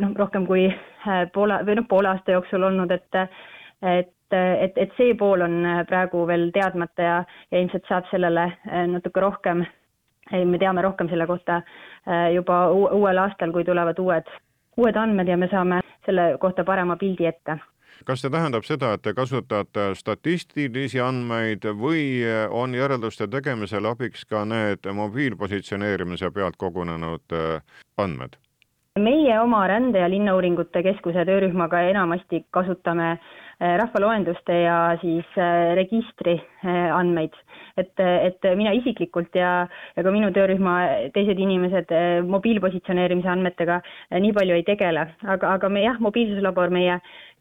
noh, 0.00 0.12
rohkem 0.16 0.46
kui 0.46 0.66
äh, 0.68 1.24
poole 1.32 1.60
või 1.66 1.78
noh, 1.78 1.88
poole 1.88 2.12
aasta 2.12 2.36
jooksul 2.36 2.62
olnud, 2.62 2.90
et 2.90 3.22
et, 3.82 4.14
et, 4.34 4.76
et 4.76 4.94
see 4.96 5.14
pool 5.14 5.40
on 5.46 5.60
praegu 5.88 6.24
veel 6.26 6.50
teadmata 6.52 7.02
ja, 7.02 7.18
ja 7.50 7.60
ilmselt 7.60 7.86
saab 7.88 8.08
sellele 8.10 8.48
äh, 8.50 8.86
natuke 8.90 9.20
rohkem, 9.22 9.64
me 10.32 10.58
teame 10.58 10.82
rohkem 10.82 11.08
selle 11.08 11.26
kohta 11.26 11.62
äh, 11.62 12.32
juba 12.34 12.68
uuel 12.72 13.22
aastal, 13.24 13.52
kui 13.52 13.64
tulevad 13.64 13.98
uued, 13.98 14.28
uued 14.76 14.96
andmed 14.96 15.28
ja 15.28 15.36
me 15.36 15.48
saame 15.48 15.80
selle 16.04 16.34
kohta 16.40 16.64
parema 16.64 16.96
pildi 16.96 17.26
ette 17.26 17.58
kas 18.08 18.24
see 18.24 18.32
tähendab 18.32 18.64
seda, 18.64 18.94
et 18.96 19.04
te 19.04 19.12
kasutate 19.12 19.90
statistilisi 19.98 21.00
andmeid 21.04 21.68
või 21.76 22.24
on 22.50 22.74
järelduste 22.74 23.28
tegemisel 23.28 23.84
abiks 23.90 24.24
ka 24.24 24.46
need 24.48 24.88
mobiilpositsioneerimise 25.02 26.32
pealt 26.32 26.56
kogunenud 26.56 27.36
andmed? 28.00 28.38
meie 28.98 29.40
oma 29.40 29.66
Rände- 29.68 29.98
ja 29.98 30.10
Linnauuringute 30.10 30.82
Keskuse 30.82 31.24
töörühmaga 31.24 31.80
enamasti 31.90 32.44
kasutame 32.50 33.10
eh, 33.12 33.76
rahvaloenduste 33.80 34.60
ja 34.64 34.78
siis 35.00 35.36
eh, 35.36 35.74
registri 35.78 36.38
eh, 36.38 36.88
andmeid. 36.94 37.34
et, 37.78 38.00
et 38.02 38.46
mina 38.58 38.72
isiklikult 38.74 39.36
ja, 39.38 39.68
ja 39.96 40.02
ka 40.02 40.10
minu 40.10 40.32
töörühma 40.34 40.72
teised 41.14 41.38
inimesed 41.38 41.92
mobiilpositsioneerimise 42.26 43.30
andmetega 43.30 43.76
nii 44.10 44.32
palju 44.34 44.56
ei 44.56 44.64
tegele, 44.66 45.04
aga, 45.22 45.52
aga 45.52 45.70
me 45.70 45.84
jah, 45.84 46.00
mobiilsuslabor, 46.02 46.74
meie 46.74 46.96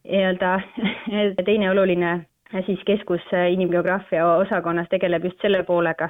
nii-öelda 0.07 0.59
teine 1.49 1.71
oluline 1.71 2.19
siis 2.65 2.79
keskus 2.87 3.23
inimgeograafia 3.51 4.27
osakonnas 4.27 4.87
tegeleb 4.89 5.25
just 5.27 5.41
selle 5.41 5.63
poolega 5.63 6.09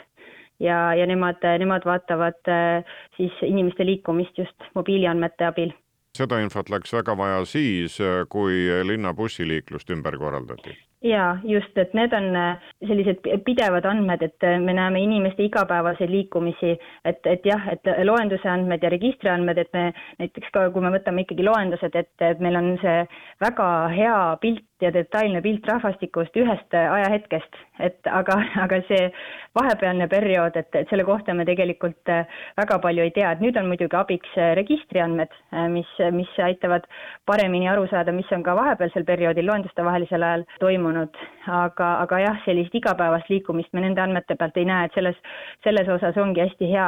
ja, 0.60 0.94
ja 0.96 1.06
nemad, 1.10 1.42
nemad 1.60 1.86
vaatavad 1.86 2.52
äh, 2.52 2.84
siis 3.18 3.34
inimeste 3.42 3.86
liikumist 3.86 4.38
just 4.38 4.70
mobiiliandmete 4.76 5.46
abil. 5.46 5.74
seda 6.18 6.40
infot 6.42 6.70
läks 6.70 6.94
väga 6.94 7.18
vaja 7.18 7.46
siis, 7.46 7.98
kui 8.30 8.66
linna 8.84 9.14
bussiliiklust 9.14 9.90
ümber 9.94 10.18
korraldati 10.18 10.78
jaa, 11.06 11.38
just, 11.44 11.78
et 11.78 11.94
need 11.94 12.14
on 12.14 12.36
äh, 12.36 12.70
sellised 12.88 13.22
pidevad 13.46 13.86
andmed, 13.86 14.24
et 14.26 14.44
äh, 14.44 14.58
me 14.62 14.74
näeme 14.74 15.02
inimeste 15.04 15.46
igapäevaseid 15.46 16.10
liikumisi, 16.10 16.74
et, 17.06 17.20
et 17.26 17.46
jah, 17.46 17.68
et 17.72 17.92
loenduse 18.06 18.50
andmed 18.50 18.84
ja 18.84 18.90
registri 18.90 19.30
andmed, 19.30 19.62
et 19.62 19.70
me 19.78 19.92
näiteks 20.18 20.50
ka, 20.54 20.68
kui 20.74 20.82
me 20.82 20.94
võtame 20.96 21.26
ikkagi 21.26 21.46
loendused 21.46 21.94
ette, 22.02 22.32
et 22.32 22.42
meil 22.42 22.58
on 22.58 22.74
see 22.82 23.04
väga 23.44 23.68
hea 23.94 24.18
pilt 24.42 24.66
ja 24.82 24.92
detailne 24.94 25.42
pilt 25.42 25.66
rahvastikust 25.70 26.36
ühest 26.38 26.74
ajahetkest, 26.78 27.62
et 27.82 28.10
aga, 28.10 28.40
aga 28.66 28.82
see 28.90 29.12
vahepealne 29.58 30.10
periood, 30.10 30.58
et, 30.58 30.70
et 30.82 30.90
selle 30.90 31.06
kohta 31.06 31.38
me 31.38 31.46
tegelikult 31.46 32.14
äh, 32.14 32.26
väga 32.58 32.82
palju 32.82 33.06
ei 33.06 33.14
tea, 33.14 33.36
et 33.36 33.46
nüüd 33.46 33.58
on 33.62 33.70
muidugi 33.70 34.02
abiks 34.02 34.34
registriandmed, 34.58 35.30
mis, 35.74 35.90
mis 36.14 36.34
aitavad 36.42 36.90
paremini 37.30 37.70
aru 37.70 37.86
saada, 37.92 38.14
mis 38.14 38.30
on 38.34 38.42
ka 38.46 38.58
vahepealsel 38.58 39.06
perioodil 39.06 39.46
loenduste 39.46 39.86
vahelisel 39.86 40.26
ajal 40.26 40.46
toimunud 40.62 40.87
toimunud, 40.88 41.18
aga, 41.48 41.88
aga 42.04 42.20
jah, 42.22 42.40
sellist 42.46 42.76
igapäevast 42.76 43.30
liikumist 43.30 43.74
me 43.74 43.84
nende 43.84 44.02
andmete 44.02 44.36
pealt 44.40 44.58
ei 44.58 44.66
näe, 44.66 44.88
et 44.88 44.96
selles, 44.96 45.18
selles 45.64 45.88
osas 45.88 46.18
ongi 46.18 46.42
hästi 46.42 46.70
hea 46.72 46.88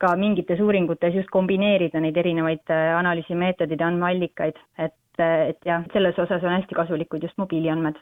ka 0.00 0.14
mingites 0.16 0.60
uuringutes 0.60 1.14
just 1.14 1.30
kombineerida 1.30 2.00
neid 2.00 2.16
erinevaid 2.16 2.64
äh, 2.70 2.96
analüüsimeetodeid 2.98 3.80
ja 3.80 3.90
andmeallikaid, 3.92 4.60
et, 4.78 4.96
et 5.20 5.60
jah, 5.66 5.84
selles 5.92 6.18
osas 6.18 6.42
on 6.42 6.56
hästi 6.56 6.74
kasulikud 6.74 7.22
just 7.22 7.38
mobiiliandmed. 7.38 8.00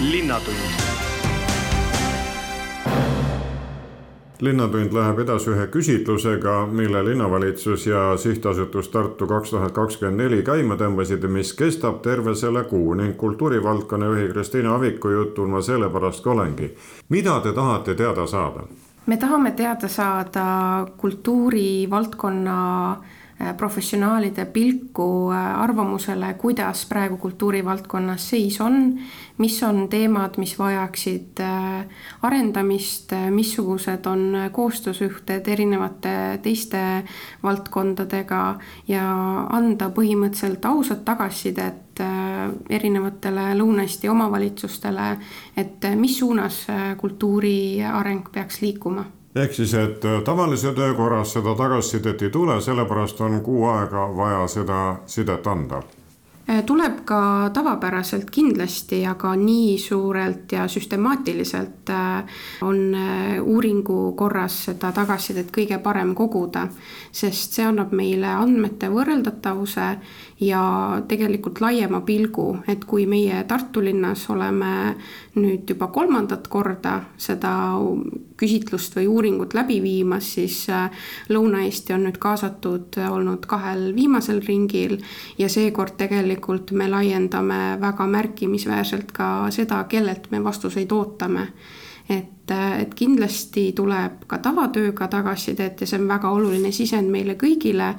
linnatund 0.00 1.09
linnatund 4.40 4.92
läheb 4.92 5.18
edasi 5.24 5.50
ühe 5.52 5.66
küsitlusega, 5.72 6.66
mille 6.66 7.04
linnavalitsus 7.04 7.86
ja 7.86 8.16
sihtasutus 8.16 8.88
Tartu 8.88 9.26
kaks 9.26 9.50
tuhat 9.50 9.72
kakskümmend 9.76 10.22
neli 10.22 10.42
käima 10.42 10.76
tõmbasid 10.80 11.22
ja 11.22 11.28
mis 11.28 11.52
kestab 11.56 12.00
terve 12.02 12.34
selle 12.34 12.64
kuu 12.64 12.94
ning 12.94 13.16
kultuurivaldkonna 13.20 14.06
juhi 14.06 14.28
Kristiina 14.32 14.74
Aviku 14.74 15.10
jutul 15.12 15.48
ma 15.52 15.62
sellepärast 15.62 16.24
ka 16.24 16.30
olengi. 16.30 16.70
mida 17.08 17.40
te 17.40 17.52
tahate 17.52 17.94
teada 17.94 18.26
saada? 18.26 18.60
me 19.06 19.16
tahame 19.16 19.52
teada 19.52 19.88
saada 19.88 20.86
kultuurivaldkonna 20.96 22.96
professionaalide 23.56 24.44
pilku 24.44 25.30
äh, 25.32 25.60
arvamusele, 25.60 26.34
kuidas 26.34 26.86
praegu 26.86 27.16
kultuurivaldkonnas 27.16 28.28
seis 28.30 28.60
on, 28.60 28.98
mis 29.38 29.62
on 29.62 29.88
teemad, 29.88 30.36
mis 30.36 30.58
vajaksid 30.58 31.40
äh, 31.40 31.86
arendamist, 32.22 33.12
missugused 33.30 34.06
on 34.06 34.36
koostöösuhted 34.52 35.48
erinevate 35.48 36.40
teiste 36.42 36.82
valdkondadega 37.42 38.42
ja 38.88 39.04
anda 39.50 39.88
põhimõtteliselt 39.88 40.64
ausat 40.68 41.04
tagasisidet 41.04 42.00
erinevatele 42.70 43.50
Lõuna-Eesti 43.58 44.08
omavalitsustele, 44.08 45.08
et 45.56 45.88
mis 46.00 46.18
suunas 46.18 46.62
kultuuri 47.00 47.82
areng 47.84 48.28
peaks 48.32 48.62
liikuma 48.62 49.04
ehk 49.34 49.54
siis, 49.54 49.74
et 49.74 50.04
äh, 50.04 50.22
tavalise 50.24 50.72
töö 50.74 50.94
korras 50.94 51.32
seda 51.32 51.54
tagasisidet 51.54 52.22
ei 52.22 52.30
tule, 52.30 52.60
sellepärast 52.60 53.20
on 53.20 53.40
kuu 53.40 53.64
aega 53.70 54.08
vaja 54.16 54.46
seda 54.48 54.80
sidet 55.06 55.46
anda. 55.46 55.82
Äh, 56.50 56.64
tuleb 56.66 57.04
ka 57.06 57.50
tavapäraselt 57.54 58.30
kindlasti, 58.30 59.04
aga 59.06 59.36
nii 59.38 59.78
suurelt 59.78 60.52
ja 60.52 60.66
süstemaatiliselt 60.68 61.90
äh, 61.94 62.40
on 62.66 62.96
uuringu 63.42 64.12
korras 64.18 64.64
seda 64.64 64.90
tagasisidet 64.92 65.54
kõige 65.54 65.78
parem 65.78 66.14
koguda, 66.14 66.66
sest 67.12 67.54
see 67.54 67.68
annab 67.68 67.94
meile 67.94 68.34
andmete 68.34 68.90
võrreldatavuse 68.90 69.92
ja 70.40 70.64
tegelikult 71.08 71.60
laiema 71.60 72.00
pilgu, 72.00 72.64
et 72.68 72.84
kui 72.84 73.06
meie 73.06 73.44
Tartu 73.44 73.84
linnas 73.84 74.26
oleme 74.30 74.96
nüüd 75.38 75.68
juba 75.70 75.86
kolmandat 75.94 76.48
korda 76.50 76.96
seda 77.20 77.52
küsitlust 78.40 78.96
või 78.98 79.06
uuringut 79.10 79.54
läbi 79.54 79.78
viimas, 79.82 80.32
siis 80.34 80.64
Lõuna-Eesti 81.30 81.94
on 81.94 82.08
nüüd 82.08 82.18
kaasatud 82.18 82.98
olnud 83.06 83.46
kahel 83.50 83.90
viimasel 83.94 84.40
ringil 84.46 84.96
ja 85.38 85.48
seekord 85.52 85.94
tegelikult 86.00 86.72
me 86.74 86.88
laiendame 86.90 87.76
väga 87.80 88.06
märkimisväärselt 88.10 89.12
ka 89.14 89.50
seda, 89.54 89.84
kellelt 89.90 90.30
me 90.30 90.42
vastuseid 90.44 90.92
ootame. 90.92 91.52
et, 92.10 92.50
et 92.50 92.94
kindlasti 92.98 93.70
tuleb 93.76 94.24
ka 94.26 94.40
tavatööga 94.42 95.06
tagasisidet 95.06 95.80
ja 95.80 95.86
see 95.86 96.00
on 96.00 96.08
väga 96.10 96.32
oluline 96.34 96.72
sisend 96.74 97.06
meile 97.06 97.36
kõigile, 97.38 97.92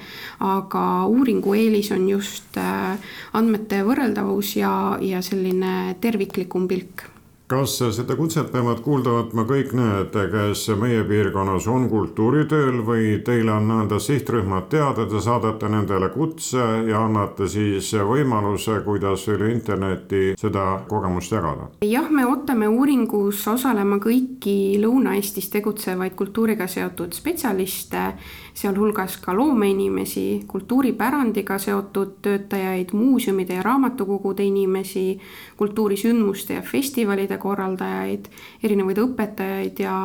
aga 0.43 0.83
uuringu 1.07 1.53
eelis 1.55 1.93
on 1.95 2.09
just 2.09 2.59
äh, 2.59 2.99
andmete 3.33 3.85
võrreldavus 3.87 4.57
ja, 4.57 4.97
ja 4.99 5.21
selline 5.23 5.95
terviklikum 6.03 6.67
pilk 6.67 7.07
kas 7.51 7.73
seda 7.95 8.15
kutset 8.15 8.47
peavad 8.53 8.79
kuulda 8.85 9.11
võtma 9.11 9.43
kõik 9.49 9.73
need, 9.75 10.15
kes 10.31 10.61
meie 10.79 11.01
piirkonnas 11.07 11.65
on 11.67 11.89
kultuuritööl 11.91 12.77
või 12.87 13.17
teile 13.27 13.51
on 13.57 13.67
nõnda 13.67 13.99
sihtrühmad 13.99 14.69
teada, 14.71 15.03
te 15.09 15.19
saadate 15.19 15.67
nendele 15.71 16.07
kutse 16.13 16.63
ja 16.87 17.01
annate 17.03 17.49
siis 17.51 17.89
võimaluse, 18.07 18.77
kuidas 18.85 19.27
üle 19.33 19.51
interneti 19.51 20.37
seda 20.39 20.65
kogemust 20.87 21.35
jagada? 21.35 21.67
jah, 21.83 22.07
me 22.07 22.23
ootame 22.29 22.69
uuringus 22.71 23.43
osalema 23.51 23.99
kõiki 23.99 24.79
Lõuna-Eestis 24.79 25.51
tegutsevaid 25.51 26.15
kultuuriga 26.15 26.69
seotud 26.71 27.11
spetsialiste, 27.17 28.13
sealhulgas 28.53 29.17
ka 29.21 29.35
loomeinimesi, 29.37 30.43
kultuuripärandiga 30.47 31.57
seotud 31.57 32.17
töötajaid, 32.21 32.93
muuseumide 32.93 33.59
ja 33.59 33.63
raamatukogude 33.63 34.43
inimesi, 34.43 35.19
kultuurisündmuste 35.57 36.53
ja 36.53 36.61
festivalide 36.61 37.37
korraldajaid, 37.37 38.27
erinevaid 38.63 39.01
õpetajaid 39.05 39.83
ja 39.83 39.95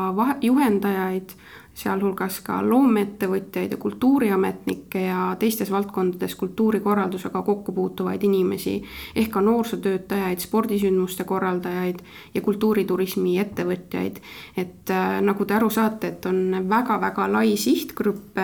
juhendajaid 0.43 1.37
sealhulgas 1.77 2.41
ka 2.41 2.59
loomeettevõtjaid 2.65 3.75
ja 3.75 3.79
kultuuriametnikke 3.81 5.03
ja 5.07 5.37
teistes 5.39 5.71
valdkondades 5.71 6.35
kultuurikorraldusega 6.41 7.43
kokku 7.45 7.73
puutuvaid 7.77 8.23
inimesi, 8.25 8.79
ehk 9.17 9.31
ka 9.35 9.43
noorsootöötajaid, 9.45 10.41
spordisündmuste 10.41 11.27
korraldajaid 11.29 12.01
ja 12.35 12.41
kultuuriturismi 12.41 13.37
ettevõtjaid. 13.43 14.21
et 14.57 14.91
äh, 14.91 15.21
nagu 15.21 15.45
te 15.45 15.55
aru 15.55 15.71
saate, 15.71 16.09
et 16.09 16.27
on 16.27 16.65
väga-väga 16.69 17.29
lai 17.33 17.57
sihtgrupp 17.57 18.41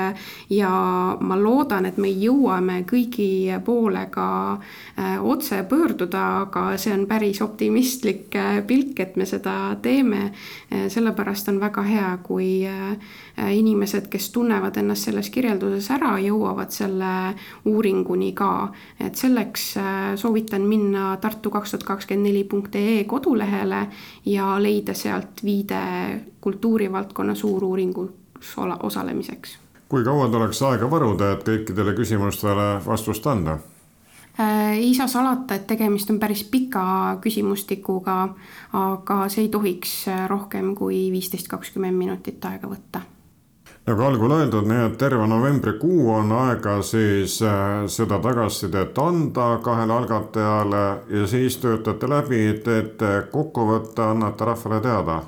ja 0.51 0.71
ma 1.21 1.37
loodan, 1.41 1.87
et 1.87 1.97
me 1.97 2.09
jõuame 2.09 2.83
kõigi 2.85 3.49
poole 3.65 4.07
ka 4.11 4.29
äh, 4.53 5.25
otse 5.25 5.63
pöörduda, 5.69 6.27
aga 6.43 6.77
see 6.77 6.93
on 6.93 7.07
päris 7.07 7.41
optimistlik 7.43 8.37
äh, 8.37 8.61
pilk, 8.67 9.01
et 9.01 9.17
me 9.17 9.27
seda 9.27 9.77
teeme. 9.83 10.33
sellepärast 10.89 11.49
on 11.49 11.61
väga 11.61 11.83
hea, 11.83 12.19
kui 12.23 12.65
inimesed, 13.37 14.07
kes 14.13 14.31
tunnevad 14.31 14.77
ennast 14.77 15.09
selles 15.09 15.31
kirjelduses 15.33 15.89
ära, 15.95 16.19
jõuavad 16.21 16.71
selle 16.71 17.35
uuringuni 17.65 18.33
ka. 18.37 18.73
et 19.01 19.17
selleks 19.17 19.75
soovitan 20.17 20.63
minna 20.69 21.17
tartu 21.17 21.51
kaks 21.51 21.71
tuhat 21.71 21.85
kakskümmend 21.85 22.29
neli 22.29 22.45
punkt 22.45 22.77
ee 22.77 23.05
kodulehele 23.05 23.87
ja 24.27 24.59
leida 24.59 24.95
sealt 24.95 25.45
viide 25.45 25.81
kultuurivaldkonna 26.41 27.35
suuruuringus 27.35 28.57
osalemiseks 28.83 29.59
kui 29.93 30.05
kaua 30.05 30.29
tuleks 30.33 30.63
aega 30.65 30.89
varuda, 30.89 31.35
et 31.35 31.43
kõikidele 31.45 31.93
küsimustele 31.93 32.65
vastust 32.87 33.27
anda? 33.29 33.59
Äh, 34.41 34.79
ei 34.79 34.95
saa 34.97 35.07
salata, 35.07 35.59
et 35.59 35.67
tegemist 35.69 36.09
on 36.09 36.17
päris 36.21 36.47
pika 36.49 37.19
küsimustikuga, 37.21 38.15
aga 38.81 39.19
see 39.29 39.45
ei 39.45 39.51
tohiks 39.53 39.93
äh, 40.09 40.23
rohkem 40.33 40.73
kui 40.79 41.11
viisteist, 41.13 41.51
kakskümmend 41.53 42.01
minutit 42.01 42.49
aega 42.49 42.73
võtta 42.73 43.05
nagu 43.87 44.05
algul 44.07 44.31
öeldud, 44.37 44.67
nii 44.71 44.85
et 44.87 44.97
terve 44.99 45.27
novembrikuu 45.27 46.13
on 46.15 46.31
aega 46.37 46.77
siis 46.87 47.41
äh, 47.43 47.83
seda 47.91 48.21
tagasisidet 48.23 48.99
anda 48.99 49.57
kahele 49.65 49.97
algatajale 49.97 50.85
ja 51.11 51.27
siis 51.27 51.59
töötate 51.63 52.11
läbi, 52.11 52.45
teete 52.65 53.13
kokkuvõtte, 53.33 54.05
annate 54.15 54.47
rahvale 54.47 54.81
teada. 54.85 55.23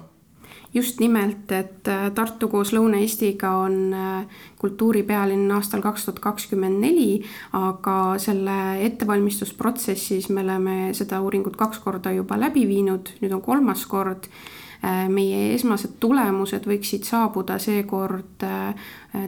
Just 0.75 0.99
nimelt, 1.03 1.51
et 1.55 1.89
äh, 1.91 2.09
Tartu 2.15 2.49
koos 2.51 2.73
Lõuna-Eestiga 2.75 3.51
on 3.63 3.77
äh, 3.95 4.41
kultuuripealinn 4.59 5.51
aastal 5.55 5.83
kaks 5.83 6.07
tuhat 6.07 6.23
kakskümmend 6.23 6.83
neli, 6.83 7.23
aga 7.59 8.17
selle 8.23 8.59
ettevalmistusprotsessis 8.87 10.31
me 10.31 10.47
oleme 10.47 10.77
seda 10.95 11.21
uuringut 11.23 11.59
kaks 11.59 11.83
korda 11.83 12.15
juba 12.15 12.39
läbi 12.39 12.69
viinud, 12.71 13.17
nüüd 13.23 13.35
on 13.35 13.43
kolmas 13.43 13.87
kord 13.87 14.31
meie 15.09 15.55
esmased 15.55 15.95
tulemused 16.01 16.67
võiksid 16.69 17.07
saabuda 17.09 17.59
seekord 17.63 18.45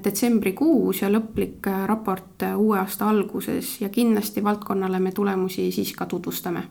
detsembrikuus 0.05 1.01
ja 1.01 1.09
lõplik 1.09 1.69
raport 1.89 2.45
uue 2.57 2.79
aasta 2.79 3.09
alguses 3.09 3.79
ja 3.81 3.89
kindlasti 3.89 4.45
valdkonnale 4.45 5.01
me 5.01 5.13
tulemusi 5.17 5.71
siis 5.73 5.95
ka 5.97 6.07
tutvustame. 6.11 6.67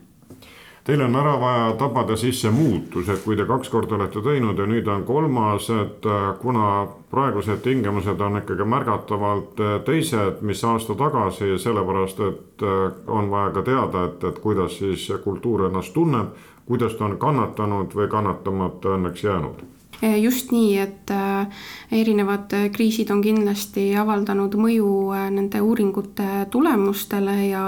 Teil 0.86 1.00
on 1.02 1.16
ära 1.18 1.32
vaja 1.40 1.70
tabada 1.80 2.14
sisse 2.16 2.50
muutus, 2.54 3.08
et 3.10 3.24
kui 3.24 3.34
te 3.34 3.42
kaks 3.46 3.72
korda 3.72 3.96
olete 3.96 4.20
teinud 4.22 4.60
ja 4.62 4.68
nüüd 4.70 4.86
on 4.86 5.02
kolmas, 5.02 5.66
et 5.74 6.06
äh, 6.06 6.26
kuna 6.38 6.68
praegused 7.10 7.58
tingimused 7.64 8.20
on 8.22 8.38
ikkagi 8.38 8.62
märgatavalt 8.70 9.58
äh, 9.58 9.72
teised, 9.88 10.44
mis 10.46 10.62
aasta 10.62 10.94
tagasi, 10.94 11.56
sellepärast 11.58 12.22
et 12.28 12.62
äh, 12.62 12.84
on 13.10 13.32
vaja 13.34 13.50
ka 13.56 13.64
teada, 13.66 14.04
et, 14.12 14.28
et 14.30 14.38
kuidas 14.44 14.78
siis 14.78 15.08
kultuur 15.24 15.66
ennast 15.66 15.90
tunneb, 15.96 16.38
kuidas 16.66 16.98
ta 16.98 17.06
on 17.06 17.16
kannatanud 17.18 17.94
või 17.94 18.08
kannatamata 18.10 18.96
õnneks 18.98 19.24
jäänud? 19.24 19.64
Just 20.20 20.50
nii, 20.52 20.76
et 20.78 21.10
erinevad 21.92 22.52
kriisid 22.74 23.10
on 23.14 23.22
kindlasti 23.24 23.88
avaldanud 23.96 24.52
mõju 24.60 24.90
nende 25.32 25.62
uuringute 25.64 26.46
tulemustele 26.50 27.36
ja 27.48 27.64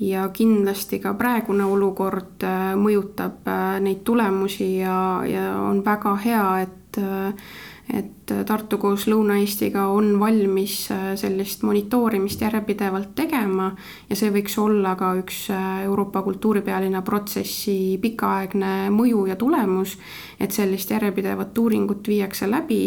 ja 0.00 0.28
kindlasti 0.34 0.98
ka 0.98 1.12
praegune 1.14 1.64
olukord 1.70 2.42
mõjutab 2.80 3.46
neid 3.84 4.00
tulemusi 4.04 4.78
ja, 4.80 4.96
ja 5.28 5.44
on 5.62 5.84
väga 5.84 6.16
hea, 6.24 6.46
et 6.64 6.98
et 7.92 8.32
Tartu 8.46 8.78
koos 8.80 9.04
Lõuna-Eestiga 9.10 9.84
on 9.92 10.14
valmis 10.20 10.86
sellist 11.20 11.62
monitoorimist 11.62 12.40
järjepidevalt 12.40 13.10
tegema 13.14 13.68
ja 14.08 14.16
see 14.16 14.32
võiks 14.32 14.56
olla 14.60 14.94
ka 14.96 15.10
üks 15.20 15.42
Euroopa 15.84 16.22
kultuuripealinna 16.24 17.02
protsessi 17.04 17.98
pikaaegne 18.00 18.88
mõju 18.94 19.26
ja 19.28 19.36
tulemus, 19.36 19.98
et 20.40 20.56
sellist 20.56 20.90
järjepidevat 20.90 21.58
uuringut 21.58 22.08
viiakse 22.08 22.48
läbi. 22.50 22.86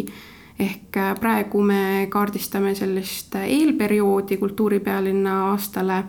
Ehk 0.58 0.98
praegu 1.22 1.62
me 1.62 2.08
kaardistame 2.10 2.74
sellist 2.76 3.36
eelperioodi 3.38 4.40
kultuuripealinna 4.42 5.36
aastale 5.52 6.04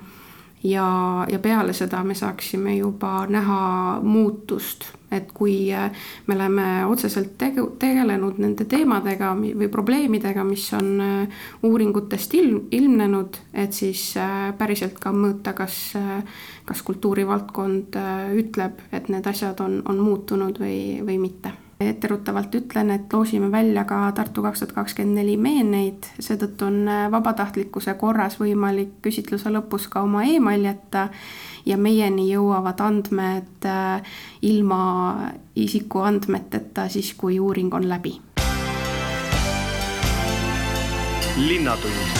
ja, 0.64 1.26
ja 1.28 1.38
peale 1.38 1.72
seda 1.76 2.00
me 2.04 2.14
saaksime 2.14 2.76
juba 2.76 3.26
näha 3.28 4.00
muutust, 4.02 4.88
et 5.10 5.30
kui 5.32 5.72
äh, 5.72 5.90
me 6.26 6.36
oleme 6.36 6.66
otseselt 6.88 7.34
tege-, 7.40 7.66
tegelenud 7.80 8.40
nende 8.42 8.66
teemadega 8.68 9.32
või 9.38 9.68
probleemidega, 9.72 10.44
mis 10.44 10.66
on 10.76 10.90
äh, 11.04 11.44
uuringutest 11.66 12.34
ilm, 12.38 12.66
ilmnenud, 12.74 13.40
et 13.52 13.76
siis 13.76 14.10
äh, 14.20 14.50
päriselt 14.58 14.98
ka 15.00 15.12
mõõta, 15.14 15.54
kas, 15.58 15.78
kas 16.68 16.82
kultuurivaldkond 16.84 17.96
ütleb, 18.38 18.82
et 18.92 19.08
need 19.12 19.26
asjad 19.26 19.60
on, 19.64 19.80
on 19.88 20.04
muutunud 20.04 20.60
või, 20.60 21.00
või 21.06 21.18
mitte 21.22 21.54
etteruttavalt 21.80 22.54
ütlen, 22.54 22.90
et 22.90 23.12
loosime 23.12 23.50
välja 23.52 23.84
ka 23.84 24.12
Tartu 24.12 24.42
kaks 24.42 24.60
tuhat 24.60 24.74
kakskümmend 24.74 25.20
neli 25.20 25.36
meeneid, 25.38 26.08
seetõttu 26.18 26.66
on 26.66 26.80
äh, 26.90 27.06
vabatahtlikkuse 27.10 27.94
korras 28.00 28.38
võimalik 28.40 28.98
küsitluse 29.02 29.52
lõpus 29.54 29.86
ka 29.90 30.02
oma 30.02 30.24
email 30.26 30.66
jätta 30.66 31.08
ja 31.66 31.78
meieni 31.78 32.26
jõuavad 32.32 32.82
andmed 32.82 33.66
äh, 33.66 34.14
ilma 34.42 34.80
isikuandmeteta 35.54 36.88
siis, 36.88 37.14
kui 37.14 37.38
uuring 37.38 37.74
on 37.74 37.88
läbi. 37.88 38.18
linnatund 41.38 42.17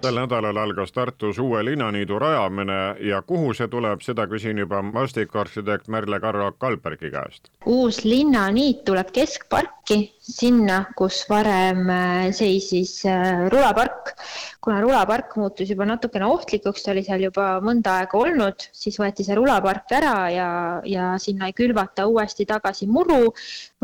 sel 0.00 0.16
nädalal 0.16 0.56
algas 0.56 0.92
Tartus 0.92 1.38
uue 1.38 1.60
linnaniidu 1.64 2.18
rajamine 2.18 2.78
ja 3.04 3.20
kuhu 3.26 3.52
see 3.56 3.68
tuleb, 3.68 4.00
seda 4.04 4.24
küsin 4.30 4.58
juba 4.62 4.80
maastikuarhitekt 4.82 5.88
Merle 5.92 6.20
Karro 6.20 6.50
Kalbergi 6.52 7.10
käest. 7.12 7.50
uus 7.66 8.04
linnaniit 8.04 8.84
tuleb 8.84 9.12
keskparki, 9.12 9.98
sinna, 10.20 10.84
kus 10.96 11.22
varem 11.28 11.84
äh, 11.92 12.30
seisis 12.32 13.04
äh, 13.06 13.46
rulapark. 13.52 14.14
kuna 14.60 14.80
rulapark 14.80 15.36
muutus 15.36 15.70
juba 15.70 15.86
natukene 15.88 16.26
ohtlikuks, 16.26 16.84
ta 16.84 16.94
oli 16.94 17.04
seal 17.04 17.28
juba 17.28 17.52
mõnda 17.64 18.00
aega 18.00 18.18
olnud, 18.18 18.68
siis 18.72 18.98
võeti 19.00 19.26
see 19.26 19.36
rulapark 19.36 19.92
ära 20.00 20.16
ja, 20.32 20.50
ja 20.84 21.14
sinna 21.18 21.50
ei 21.50 21.56
külvata 21.56 22.06
uuesti 22.08 22.48
tagasi 22.48 22.88
muru, 22.88 23.34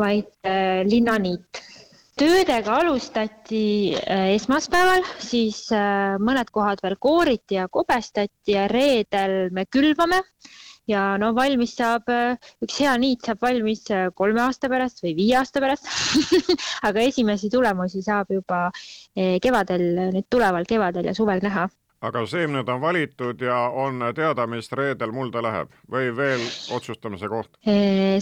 vaid 0.00 0.32
äh, 0.48 0.84
linnaniit 0.88 1.64
töödega 2.16 2.78
alustati 2.80 3.92
äh, 3.94 4.30
esmaspäeval, 4.36 5.04
siis 5.20 5.66
äh, 5.74 6.16
mõned 6.16 6.48
kohad 6.52 6.80
veel 6.84 6.96
kooriti 7.00 7.58
ja 7.58 7.66
kobestati 7.68 8.54
ja 8.54 8.64
reedel 8.72 9.50
me 9.52 9.66
külvame. 9.68 10.22
Ja 10.86 11.16
no 11.18 11.32
valmis 11.36 11.74
saab, 11.76 12.06
äh, 12.08 12.38
üks 12.62 12.78
hea 12.80 12.94
niit 13.02 13.26
saab 13.26 13.42
valmis 13.42 13.82
kolme 14.16 14.40
aasta 14.46 14.70
pärast 14.72 15.02
või 15.04 15.12
viie 15.18 15.34
aasta 15.36 15.60
pärast. 15.60 15.90
Aga 16.88 17.02
esimesi 17.04 17.50
tulemusi 17.52 18.00
saab 18.06 18.30
juba 18.32 18.68
kevadel, 19.42 19.84
nüüd 20.14 20.28
tuleval 20.30 20.64
kevadel 20.68 21.10
ja 21.10 21.14
suvel 21.16 21.42
näha. 21.44 21.66
Aga 22.06 22.22
seemned 22.28 22.68
on 22.70 22.80
valitud 22.80 23.40
ja 23.42 23.58
on 23.72 24.04
teada, 24.16 24.46
mis 24.48 24.70
reedel 24.72 25.12
mulda 25.16 25.42
läheb 25.44 25.74
või 25.90 26.12
veel 26.16 26.44
otsustamise 26.76 27.28
koht? 27.32 27.50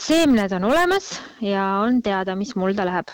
seemned 0.03 0.57
on 0.57 0.67
olemas 0.71 1.13
ja 1.43 1.67
on 1.85 2.01
teada, 2.03 2.39
mis 2.39 2.55
mulda 2.57 2.87
läheb 2.89 3.13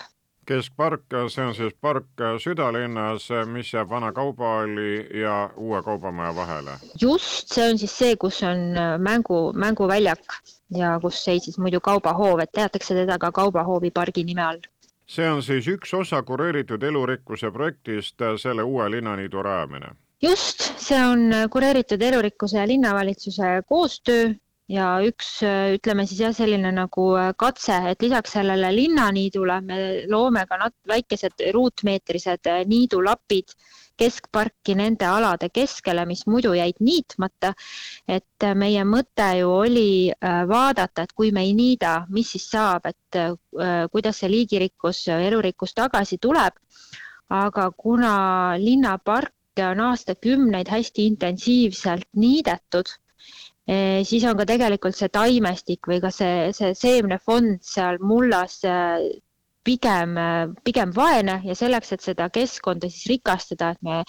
keskpark, 0.51 1.05
see 1.31 1.45
on 1.45 1.55
siis 1.55 1.75
park 1.81 2.23
südalinnas, 2.43 3.29
mis 3.51 3.71
jääb 3.73 3.89
vana 3.89 4.11
kaubahalli 4.15 5.21
ja 5.21 5.37
uue 5.57 5.81
kaubamaja 5.83 6.35
vahele. 6.35 6.77
just, 7.01 7.53
see 7.55 7.69
on 7.69 7.79
siis 7.79 7.95
see, 7.97 8.17
kus 8.19 8.41
on 8.43 8.65
äh, 8.77 8.97
mängu, 8.99 9.39
mänguväljak 9.55 10.37
ja 10.77 10.97
kus 11.01 11.23
seisis 11.23 11.57
muidu 11.59 11.79
kaubahoov, 11.79 12.43
et 12.43 12.51
teatakse 12.51 12.95
teda 12.95 13.17
ka 13.17 13.31
kaubahoovi 13.31 13.91
pargi 13.91 14.23
nime 14.27 14.43
all. 14.43 14.61
see 15.07 15.29
on 15.29 15.43
siis 15.43 15.67
üks 15.67 15.93
osa 15.97 16.21
kureeritud 16.23 16.83
elurikkuse 16.83 17.51
projektist, 17.51 18.21
selle 18.37 18.63
uue 18.63 18.91
linnaniidu 18.91 19.43
rajamine 19.43 19.95
just, 20.21 20.67
see 20.77 21.01
on 21.01 21.33
kureeritud 21.51 22.01
elurikkuse 22.01 22.57
ja 22.57 22.67
linnavalitsuse 22.67 23.61
koostöö 23.67 24.33
ja 24.71 24.87
üks, 25.03 25.41
ütleme 25.75 26.05
siis 26.07 26.21
jah, 26.23 26.33
selline 26.35 26.71
nagu 26.75 27.11
äh, 27.19 27.31
katse, 27.39 27.75
et 27.91 28.03
lisaks 28.03 28.35
sellele 28.37 28.71
linnaniidule 28.75 29.59
me 29.65 29.77
loome 30.11 30.45
ka 30.49 30.59
nat-, 30.61 30.77
väikesed 30.87 31.43
ruutmeetrised 31.55 32.49
äh, 32.51 32.63
niidulapid 32.69 33.55
keskparki 34.01 34.73
nende 34.79 35.05
alade 35.05 35.51
keskele, 35.53 36.05
mis 36.09 36.23
muidu 36.25 36.53
jäid 36.57 36.79
niitmata. 36.79 37.53
et 38.07 38.47
äh, 38.47 38.55
meie 38.55 38.85
mõte 38.87 39.27
ju 39.41 39.51
oli 39.65 39.91
vaadata, 40.21 41.03
et 41.03 41.13
kui 41.13 41.31
me 41.35 41.43
ei 41.45 41.53
niida, 41.53 42.05
mis 42.09 42.31
siis 42.31 42.47
saab, 42.53 42.87
et 42.87 43.19
kuidas 43.91 44.23
see 44.23 44.31
liigirikkus, 44.31 45.03
elurikkus 45.11 45.75
tagasi 45.75 46.17
tuleb. 46.17 46.57
aga 47.31 47.69
kuna 47.77 48.15
linnaparke 48.59 49.63
on 49.67 49.79
aastakümneid 49.91 50.67
hästi 50.67 51.05
intensiivselt 51.11 52.07
niidetud 52.15 52.91
siis 53.67 54.23
on 54.25 54.37
ka 54.39 54.45
tegelikult 54.49 54.97
see 54.97 55.09
taimestik 55.13 55.87
või 55.87 55.99
ka 56.03 56.09
see, 56.13 56.49
see 56.55 56.73
seemnefond 56.77 57.59
seal 57.65 57.99
mullas 58.01 58.57
eh, 58.67 59.05
pigem, 59.63 60.17
pigem 60.65 60.91
vaene 60.95 61.37
ja 61.45 61.55
selleks, 61.55 61.93
et 61.93 62.01
seda 62.01 62.29
keskkonda 62.33 62.89
siis 62.89 63.05
rikastada, 63.11 63.71
et 63.75 63.81
me 63.85 64.01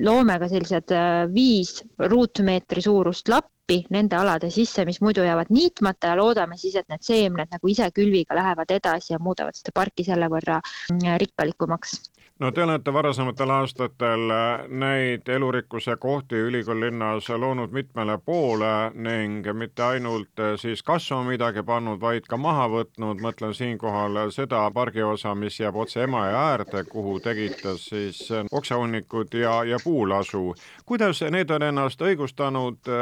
loome 0.00 0.38
ka 0.40 0.48
sellised 0.48 0.96
eh, 0.96 1.26
viis 1.34 1.82
ruutmeetri 2.00 2.82
suurust 2.84 3.28
lappi, 3.28 3.52
appi 3.68 3.84
nende 3.92 4.16
alade 4.16 4.48
sisse, 4.50 4.84
mis 4.88 5.00
muidu 5.04 5.20
jäävad 5.20 5.50
niitmata 5.52 6.08
ja 6.08 6.16
loodame 6.16 6.56
siis, 6.56 6.76
et 6.80 6.88
need 6.88 7.04
seemned 7.04 7.50
nagu 7.52 7.68
ise 7.68 7.90
külviga 7.92 8.34
lähevad 8.34 8.70
edasi 8.72 9.12
ja 9.12 9.18
muudavad 9.20 9.56
seda 9.58 9.74
parki 9.76 10.06
selle 10.06 10.28
võrra 10.32 10.56
mm, 10.92 11.18
rikkalikumaks 11.20 11.98
no 12.38 12.50
te 12.52 12.62
olete 12.62 12.92
varasematel 12.92 13.50
aastatel 13.50 14.32
neid 14.68 15.28
elurikkuse 15.28 15.96
kohti 15.96 16.36
ülikooli 16.48 16.86
linnas 16.86 17.28
loonud 17.28 17.72
mitmele 17.74 18.18
poole 18.24 18.90
ning 18.94 19.46
mitte 19.52 19.82
ainult 19.82 20.42
siis 20.56 20.82
kasvama 20.82 21.30
midagi 21.32 21.62
pannud, 21.62 22.00
vaid 22.00 22.28
ka 22.28 22.36
maha 22.36 22.68
võtnud, 22.70 23.22
mõtlen 23.22 23.54
siinkohal 23.54 24.20
seda 24.34 24.62
pargiosa, 24.74 25.34
mis 25.34 25.58
jääb 25.60 25.76
otse 25.76 26.02
Emajõe 26.06 26.36
äärde, 26.38 26.84
kuhu 26.88 27.18
tegite 27.20 27.74
siis 27.78 28.28
oksahunnikud 28.52 29.34
ja, 29.34 29.64
ja 29.64 29.78
puulasu. 29.84 30.54
kuidas 30.86 31.22
need 31.30 31.50
on 31.50 31.62
ennast 31.62 32.02
õigustanud 32.02 32.92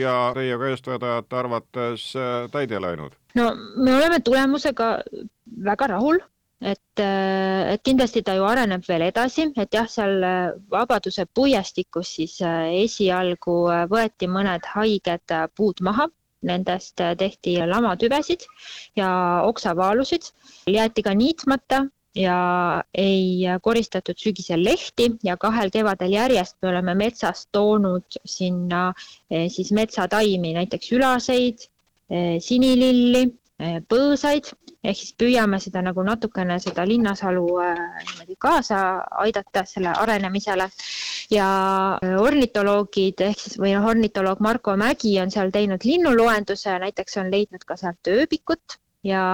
ja 0.00 0.16
teie 0.34 0.56
kui 0.56 0.70
eestvedajate 0.70 1.36
arvates 1.36 2.12
täide 2.52 2.80
läinud? 2.80 3.12
no 3.34 3.50
me 3.76 3.96
oleme 3.96 4.20
tulemusega 4.20 4.96
väga 5.64 5.86
rahul 5.86 6.18
et, 6.60 7.00
äh, 7.00 7.72
et 7.74 7.82
kindlasti 7.84 8.22
ta 8.24 8.34
ju 8.36 8.44
areneb 8.48 8.84
veel 8.88 9.06
edasi, 9.10 9.50
et 9.60 9.74
jah, 9.74 9.88
seal 9.90 10.22
äh, 10.24 10.52
Vabaduse 10.72 11.26
puiestikus 11.34 12.14
siis 12.16 12.38
äh, 12.44 12.70
esialgu 12.84 13.58
võeti 13.90 14.28
mõned 14.30 14.64
haiged 14.72 15.36
puud 15.56 15.82
maha, 15.84 16.08
nendest 16.46 17.00
tehti 17.18 17.56
lamatüvesid 17.66 18.44
ja 18.96 19.10
oksavaalusid, 19.48 20.30
jäeti 20.70 21.02
ka 21.02 21.14
niitmata 21.16 21.86
ja 22.16 22.36
ei 22.96 23.44
koristatud 23.64 24.16
sügisel 24.20 24.62
lehti 24.64 25.10
ja 25.26 25.36
kahel 25.36 25.72
kevadel 25.72 26.14
järjest 26.14 26.56
me 26.62 26.70
oleme 26.70 26.94
metsast 26.96 27.48
toonud 27.52 28.20
sinna 28.24 28.92
siis 29.28 29.72
metsataimi, 29.76 30.54
näiteks 30.56 30.92
ülaseid, 30.96 31.66
sinililli 32.40 33.26
põõsaid, 33.58 34.50
ehk 34.84 34.98
siis 34.98 35.14
püüame 35.16 35.58
seda 35.62 35.80
nagu 35.84 36.02
natukene 36.04 36.58
seda 36.60 36.84
linnasalu 36.84 37.44
äh, 37.64 37.78
niimoodi 38.04 38.36
kaasa 38.38 38.80
aidata 39.24 39.64
selle 39.64 39.94
arenemisele. 39.96 40.68
ja 41.30 41.46
äh, 42.04 42.16
ornitoloogid 42.20 43.20
ehk 43.20 43.40
siis 43.40 43.58
või 43.58 43.72
noh, 43.74 43.88
ornitoloog 43.88 44.40
Marko 44.40 44.76
Mägi 44.76 45.16
on 45.20 45.30
seal 45.30 45.50
teinud 45.50 45.84
linnuloenduse, 45.84 46.78
näiteks 46.78 47.16
on 47.16 47.30
leidnud 47.32 47.64
ka 47.64 47.76
sealt 47.76 48.12
ööbikut 48.12 48.78
ja 49.06 49.24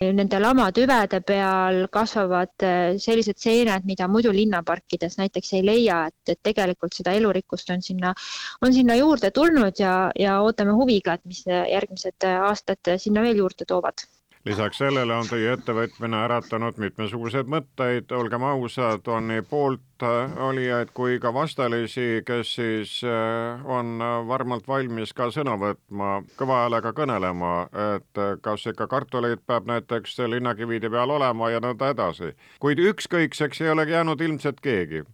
nende 0.00 0.40
lamatüvede 0.40 1.20
peal 1.26 1.86
kasvavad 1.92 2.66
äh, 2.66 2.98
sellised 3.02 3.40
seened, 3.42 3.86
mida 3.88 4.08
muidu 4.08 4.32
linnaparkides 4.34 5.18
näiteks 5.20 5.54
ei 5.58 5.64
leia, 5.66 6.04
et, 6.10 6.34
et 6.34 6.42
tegelikult 6.50 6.94
seda 6.96 7.16
elurikkust 7.18 7.72
on 7.74 7.82
sinna, 7.82 8.14
on 8.62 8.74
sinna 8.74 8.98
juurde 8.98 9.32
tulnud 9.34 9.82
ja, 9.82 9.96
ja 10.18 10.38
ootame 10.44 10.76
huviga, 10.78 11.18
et 11.18 11.26
mis 11.26 11.44
järgmised 11.48 12.30
aastad 12.36 12.96
sinna 12.98 13.24
veel 13.26 13.44
juurde 13.44 13.68
toovad 13.68 14.06
lisaks 14.44 14.78
sellele 14.78 15.14
on 15.14 15.26
teie 15.28 15.52
ettevõtmine 15.56 16.20
äratanud 16.24 16.78
mitmesuguseid 16.78 17.50
mõtteid, 17.50 18.12
olgem 18.14 18.44
ausad, 18.46 19.08
on 19.08 19.28
nii 19.32 19.42
pooltolijaid 19.50 20.92
kui 20.94 21.18
ka 21.22 21.32
vastalisi, 21.34 22.22
kes 22.26 22.54
siis 22.60 22.94
äh, 23.04 23.66
on 23.66 23.98
varmalt 24.28 24.68
valmis 24.68 25.12
ka 25.12 25.30
sõna 25.34 25.58
võtma, 25.60 26.22
kõva 26.38 26.62
häälega 26.64 26.94
kõnelema, 26.96 27.52
et 27.96 28.24
kas 28.42 28.66
ikka 28.70 28.86
kartuleid 28.86 29.44
peab 29.46 29.68
näiteks 29.68 30.18
linnakivide 30.30 30.90
peal 30.90 31.10
olema 31.18 31.50
ja 31.50 31.60
nõnda 31.64 31.92
edasi. 31.94 32.34
kuid 32.60 32.78
ükskõikseks 32.78 33.62
ei 33.62 33.70
olegi 33.74 33.96
jäänud 33.98 34.20
ilmselt 34.20 34.60
keegi 34.60 35.04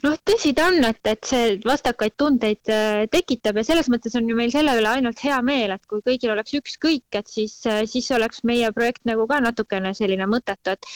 noh, 0.00 0.16
tõsi 0.28 0.52
ta 0.56 0.68
on, 0.70 0.78
et, 0.88 1.00
et 1.08 1.28
see 1.28 1.56
vastakaid 1.66 2.14
tundeid 2.20 2.70
äh, 2.72 3.02
tekitab 3.12 3.60
ja 3.60 3.66
selles 3.66 3.90
mõttes 3.92 4.16
on 4.18 4.28
ju 4.30 4.36
meil 4.38 4.52
selle 4.54 4.74
üle 4.78 4.88
ainult 4.88 5.20
hea 5.24 5.38
meel, 5.44 5.74
et 5.76 5.84
kui 5.90 6.00
kõigil 6.06 6.32
oleks 6.34 6.56
ükskõik, 6.58 7.06
et 7.18 7.28
siis, 7.28 7.58
äh, 7.68 7.82
siis 7.90 8.08
oleks 8.16 8.42
meie 8.48 8.72
projekt 8.76 9.04
nagu 9.08 9.26
ka 9.30 9.42
natukene 9.44 9.92
selline 9.98 10.28
mõttetu, 10.30 10.76
et 10.76 10.90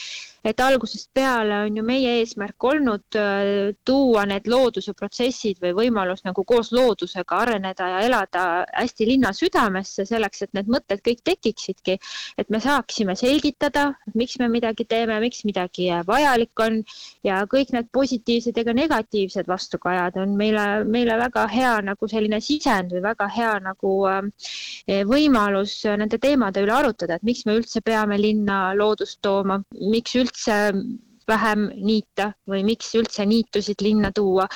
et 0.47 0.61
algusest 0.63 1.09
peale 1.15 1.57
on 1.65 1.77
ju 1.77 1.83
meie 1.87 2.13
eesmärk 2.21 2.65
olnud 2.69 3.17
äh, 3.19 3.73
tuua 3.87 4.23
need 4.31 4.47
looduse 4.51 4.93
protsessid 4.95 5.59
või 5.63 5.73
võimalus 5.81 6.23
nagu 6.27 6.45
koos 6.47 6.71
loodusega 6.75 7.41
areneda 7.43 7.89
ja 7.91 8.03
elada 8.07 8.45
hästi 8.71 9.09
linna 9.11 9.33
südamesse, 9.35 10.07
selleks 10.07 10.45
et 10.47 10.53
need 10.55 10.71
mõtted 10.71 11.03
kõik 11.07 11.25
tekiksidki, 11.27 11.97
et 12.39 12.53
me 12.55 12.61
saaksime 12.63 13.17
selgitada, 13.19 13.89
miks 14.15 14.39
me 14.39 14.49
midagi 14.53 14.87
teeme, 14.87 15.19
miks 15.25 15.43
midagi 15.49 15.89
vajalik 16.07 16.63
on. 16.63 16.79
Ja 17.27 17.41
kõik 17.51 17.73
need 17.75 17.91
positiivsed 17.95 18.57
ega 18.61 18.75
negatiivsed 18.77 19.49
vastukajad 19.51 20.21
on 20.23 20.37
meile, 20.39 20.85
meile 20.87 21.17
väga 21.19 21.47
hea 21.51 21.75
nagu 21.83 22.09
selline 22.11 22.39
sisend 22.45 22.95
või 22.95 23.03
väga 23.09 23.27
hea 23.35 23.57
nagu 23.67 23.97
äh, 24.11 25.03
võimalus 25.11 25.81
nende 25.99 26.21
teemade 26.23 26.63
üle 26.63 26.77
arutada, 26.77 27.19
et 27.19 27.27
miks 27.27 27.43
me 27.49 27.59
üldse 27.59 27.83
peame 27.83 28.21
linna 28.21 28.71
loodust 28.79 29.19
tooma, 29.27 29.59
miks 29.75 30.15
üldse 30.15 30.36
üldse 30.37 30.73
vähem 31.27 31.71
niita 31.83 32.31
või 32.47 32.63
miks 32.63 32.93
üldse 32.95 33.25
niitusid 33.27 33.83
linna 33.83 34.13
tuua. 34.15 34.47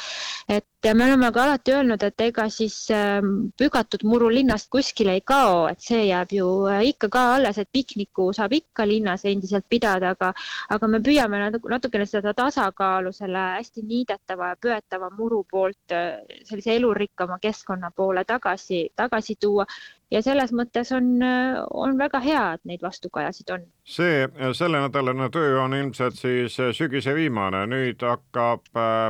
et 0.48 0.86
me 0.94 1.04
oleme 1.04 1.30
ka 1.32 1.42
alati 1.42 1.72
öelnud, 1.74 2.02
et 2.02 2.20
ega 2.20 2.48
siis 2.48 2.90
ähm, 2.94 3.50
pügatud 3.58 4.04
muru 4.04 4.28
linnast 4.30 4.68
kuskile 4.70 5.12
ei 5.18 5.20
kao, 5.20 5.66
et 5.68 5.80
see 5.80 6.06
jääb 6.06 6.32
ju 6.32 6.46
äh, 6.70 6.84
ikka 6.88 7.08
ka 7.08 7.24
alles, 7.34 7.58
et 7.58 7.68
pikniku 7.72 8.32
saab 8.32 8.52
ikka 8.52 8.86
linnas 8.86 9.24
endiselt 9.24 9.66
pidada, 9.68 10.14
aga 10.14 10.32
aga 10.70 10.86
me 10.86 11.00
püüame 11.00 11.50
natukene 11.50 12.06
seda 12.06 12.34
tasakaalu 12.34 13.12
selle 13.12 13.44
hästi 13.58 13.82
niidetava 13.82 14.54
ja 14.54 14.56
püetava 14.56 15.10
muru 15.18 15.44
poolt 15.50 15.92
äh, 15.92 16.22
sellise 16.44 16.76
elurikkama 16.76 17.38
keskkonna 17.42 17.90
poole 17.96 18.24
tagasi, 18.24 18.88
tagasi 18.96 19.36
tuua 19.40 19.66
ja 20.10 20.22
selles 20.22 20.52
mõttes 20.56 20.92
on, 20.96 21.10
äh, 21.22 21.58
on 21.70 21.98
väga 21.98 22.20
hea, 22.24 22.44
et 22.54 22.64
neid 22.64 22.82
vastukajasid 22.82 23.50
on. 23.54 23.66
see 23.84 24.28
sellenädalane 24.52 25.30
töö 25.30 25.60
on 25.62 25.74
ilmselt 25.74 26.18
siis 26.18 26.56
sügise 26.76 27.14
viimane, 27.14 27.66
nüüd 27.66 28.02
hakkab 28.02 28.66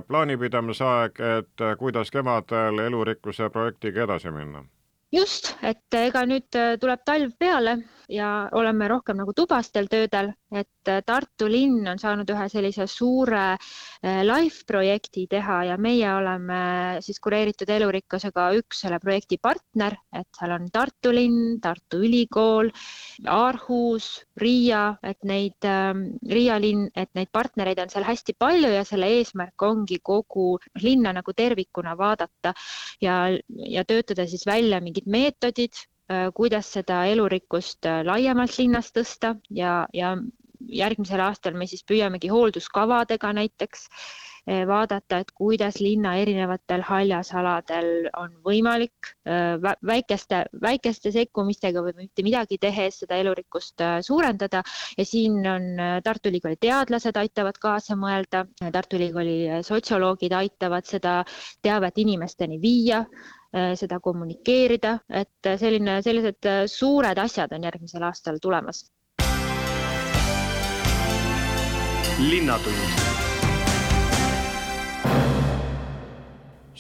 plaanipidamise 0.09 0.85
aeg, 0.85 1.21
et 1.21 1.49
et 1.61 1.79
kuidas 1.79 2.11
kevadel 2.11 2.79
elurikkuse 2.79 3.51
projektiga 3.51 4.05
edasi 4.05 4.31
minna? 4.31 4.65
just, 5.13 5.57
et 5.63 5.95
ega 5.95 6.23
nüüd 6.27 6.57
tuleb 6.81 7.01
talv 7.05 7.33
peale 7.39 7.79
ja 8.11 8.49
oleme 8.59 8.89
rohkem 8.91 9.19
nagu 9.21 9.33
tubastel 9.37 9.87
töödel, 9.91 10.33
et 10.53 10.89
äh, 10.91 11.01
Tartu 11.07 11.47
linn 11.51 11.87
on 11.89 11.99
saanud 12.01 12.29
ühe 12.35 12.47
sellise 12.51 12.87
suure 12.91 13.43
äh, 13.55 14.21
live 14.27 14.67
projekti 14.67 15.27
teha 15.31 15.61
ja 15.71 15.77
meie 15.79 16.09
oleme 16.15 16.61
siis 17.05 17.21
kureeritud 17.23 17.71
elurikkusega 17.71 18.49
üks 18.59 18.83
selle 18.85 18.99
projekti 19.03 19.39
partner, 19.43 19.97
et 20.17 20.29
seal 20.39 20.57
on 20.57 20.67
Tartu 20.73 21.13
linn, 21.15 21.61
Tartu 21.63 22.03
Ülikool, 22.07 22.73
Aarhus, 23.31 24.11
Riia, 24.41 24.85
et 25.07 25.23
neid, 25.29 25.59
ähm, 25.69 26.07
Riia 26.27 26.59
linn, 26.63 26.89
et 26.95 27.13
neid 27.15 27.31
partnereid 27.33 27.83
on 27.85 27.93
seal 27.93 28.09
hästi 28.09 28.35
palju 28.39 28.73
ja 28.75 28.83
selle 28.89 29.11
eesmärk 29.21 29.63
ongi 29.71 30.01
kogu 30.03 30.57
linna 30.83 31.15
nagu 31.15 31.35
tervikuna 31.37 31.95
vaadata 31.99 32.55
ja, 33.03 33.23
ja 33.49 33.87
töötada 33.87 34.27
siis 34.27 34.47
välja 34.49 34.81
mingid 34.83 35.07
meetodid, 35.11 35.79
Äh, 35.81 36.00
kuidas 36.35 36.73
seda 36.75 37.05
elurikkust 37.11 37.87
äh, 37.87 38.03
laiemalt 38.07 38.57
linnas 38.59 38.91
tõsta 38.95 39.37
ja, 39.55 39.85
ja 39.95 40.17
järgmisel 40.69 41.23
aastal 41.23 41.55
me 41.55 41.69
siis 41.71 41.85
püüamegi 41.87 42.33
hoolduskavadega 42.33 43.31
näiteks 43.39 43.87
äh, 43.87 44.65
vaadata, 44.67 45.21
et 45.23 45.31
kuidas 45.37 45.79
linna 45.79 46.17
erinevatel 46.19 46.83
haljasaladel 46.89 48.09
on 48.19 48.33
võimalik 48.43 49.13
väikeste, 49.87 50.41
väikeste 50.63 51.13
sekkumistega 51.15 51.85
või 51.85 51.95
mitte 52.01 52.25
midagi 52.27 52.59
tehes 52.59 53.03
seda 53.05 53.21
elurikkust 53.21 53.85
suurendada. 54.03 54.65
Ja 54.99 55.05
siin 55.07 55.45
on 55.47 55.69
Tartu 56.03 56.33
Ülikooli 56.33 56.57
teadlased 56.61 57.21
aitavad 57.21 57.61
kaasa 57.63 57.95
mõelda, 58.01 58.47
Tartu 58.73 58.99
Ülikooli 58.99 59.63
sotsioloogid 59.63 60.35
aitavad 60.35 60.89
seda 60.89 61.21
teavet 61.63 62.01
inimesteni 62.03 62.59
viia. 62.65 63.05
Äh, 63.05 63.40
seda 63.75 63.99
kommunikeerida, 64.01 64.99
et 65.11 65.51
selline, 65.59 65.99
sellised 66.07 66.47
äh, 66.47 66.63
suured 66.71 67.19
asjad 67.19 67.53
on 67.57 67.65
järgmisel 67.67 68.07
aastal 68.07 68.39
tulemas. 68.43 68.87
linnatund 72.21 73.10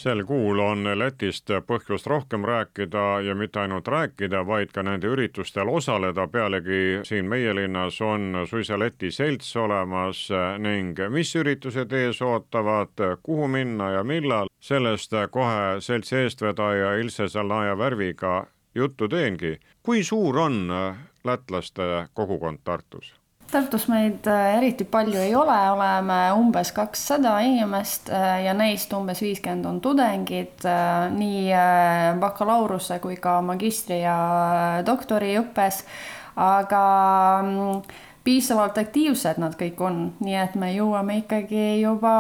sel 0.00 0.22
kuul 0.24 0.58
on 0.64 0.86
Lätist 0.98 1.50
põhjust 1.68 2.06
rohkem 2.08 2.44
rääkida 2.44 3.20
ja 3.26 3.34
mitte 3.34 3.60
ainult 3.60 3.88
rääkida, 3.88 4.40
vaid 4.46 4.72
ka 4.72 4.82
nende 4.82 5.10
üritustel 5.12 5.68
osaleda, 5.68 6.26
pealegi 6.28 7.02
siin 7.04 7.28
meie 7.28 7.52
linnas 7.54 8.00
on 8.00 8.46
suisa 8.48 8.78
Läti 8.78 9.10
selts 9.10 9.52
olemas 9.56 10.28
ning 10.58 10.98
mis 11.12 11.34
üritused 11.36 11.92
ees 11.92 12.22
ootavad, 12.22 12.96
kuhu 13.22 13.48
minna 13.48 13.90
ja 13.98 14.04
millal, 14.04 14.48
sellest 14.60 15.12
kohe 15.30 15.80
seltsi 15.84 16.16
eestvedaja 16.24 16.96
Ilse 17.02 17.28
Zalnaja 17.28 17.78
värviga 17.78 18.46
juttu 18.74 19.08
teengi. 19.08 19.58
kui 19.82 20.04
suur 20.04 20.38
on 20.38 20.68
lätlaste 21.24 22.08
kogukond 22.14 22.58
Tartus? 22.64 23.19
Tartus 23.50 23.88
meid 23.90 24.26
äh, 24.30 24.56
eriti 24.58 24.84
palju 24.86 25.18
ei 25.18 25.32
ole, 25.34 25.56
oleme 25.72 26.18
umbes 26.38 26.70
kakssada 26.72 27.32
inimest 27.42 28.10
äh, 28.14 28.44
ja 28.44 28.54
neist 28.54 28.92
umbes 28.94 29.22
viiskümmend 29.24 29.66
on 29.66 29.80
tudengid 29.82 30.66
nii 31.16 31.48
bakalaureuse 32.22 33.00
kui 33.02 33.16
ka 33.18 33.40
magistri 33.42 34.02
ja 34.04 34.18
doktoriõppes. 34.86 35.82
aga 36.40 36.82
mm, 37.42 37.80
piisavalt 38.24 38.78
aktiivsed 38.78 39.40
nad 39.42 39.56
kõik 39.58 39.80
on, 39.82 39.98
nii 40.22 40.36
et 40.38 40.54
me 40.54 40.70
jõuame 40.72 41.18
ikkagi 41.24 41.80
juba 41.80 42.12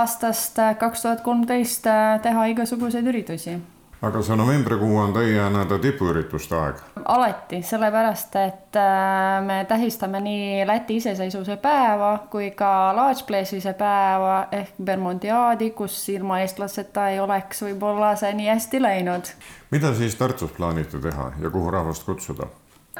aastast 0.00 0.58
kaks 0.80 1.06
tuhat 1.06 1.22
kolmteist 1.22 1.86
teha 2.26 2.48
igasuguseid 2.50 3.06
üritusi 3.14 3.60
aga 4.04 4.22
see 4.22 4.36
novembrikuu 4.36 4.98
on 5.00 5.12
teie 5.16 5.44
nii-öelda 5.50 5.78
tipuürituste 5.82 6.56
aeg? 6.58 6.80
alati, 7.04 7.60
sellepärast 7.62 8.36
et 8.40 8.78
äh, 8.80 9.44
me 9.46 9.58
tähistame 9.68 10.20
nii 10.24 10.66
Läti 10.66 10.96
iseseisvuse 11.00 11.56
päeva 11.62 12.12
kui 12.30 12.50
ka 12.56 12.70
Laatsplesise 12.96 13.74
päeva 13.78 14.46
ehk 14.52 14.76
Bermondiaadi, 14.84 15.70
kus 15.70 15.96
ilma 16.08 16.40
eestlaseta 16.44 17.08
ei 17.12 17.20
oleks 17.20 17.62
võib-olla 17.66 18.14
see 18.20 18.34
nii 18.40 18.50
hästi 18.52 18.82
läinud. 18.82 19.32
mida 19.70 19.94
siis 19.94 20.16
Tartus 20.20 20.52
plaanite 20.52 21.00
teha 21.00 21.32
ja 21.40 21.50
kuhu 21.50 21.70
rahvast 21.70 22.04
kutsuda? 22.04 22.50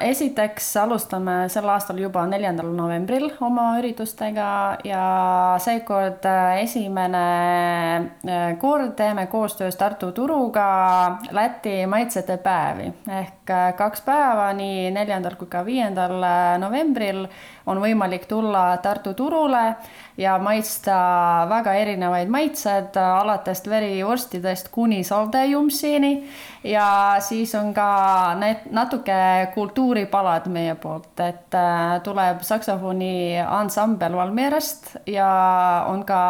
Esiteks 0.01 0.73
alustame 0.83 1.35
sel 1.53 1.69
aastal 1.71 1.99
juba 2.03 2.25
neljandal 2.27 2.71
novembril 2.75 3.29
oma 3.47 3.67
üritustega 3.79 4.47
ja 4.87 5.05
seekord 5.63 6.27
äh, 6.27 6.63
esimene 6.65 7.23
äh, 8.27 8.47
kord 8.59 8.97
teeme 8.99 9.27
koostöös 9.31 9.77
Tartu 9.79 10.11
Turuga 10.13 11.19
Läti 11.31 11.87
maitsete 11.87 12.37
päevi. 12.43 12.91
Ehk 13.21 13.51
äh, 13.51 13.69
kaks 13.79 14.03
päeva, 14.07 14.51
nii 14.57 14.91
neljandal 14.95 15.39
kui 15.39 15.51
ka 15.51 15.65
viiendal 15.67 16.19
novembril 16.59 17.27
on 17.67 17.81
võimalik 17.81 18.27
tulla 18.29 18.77
Tartu 18.83 19.15
turule 19.15 19.63
ja 20.21 20.37
maitsta 20.39 20.97
väga 21.51 21.75
erinevaid 21.81 22.31
maitsed, 22.31 22.97
alates 22.97 23.65
verivorstidest 23.69 24.69
kuni 24.75 25.03
saldejumpsini 25.05 26.13
ja 26.71 26.89
siis 27.25 27.55
on 27.59 27.73
ka 27.75 27.89
need 28.39 28.69
natuke 28.71 29.51
kultuuripalad 29.55 30.49
meie 30.53 30.75
poolt, 30.81 31.13
et 31.21 31.59
äh, 31.59 31.99
tuleb 32.05 32.43
saksofoni 32.47 33.41
ansambel 33.43 34.17
Valmierest 34.17 34.97
ja 35.07 35.31
on 35.89 36.05
ka 36.05 36.21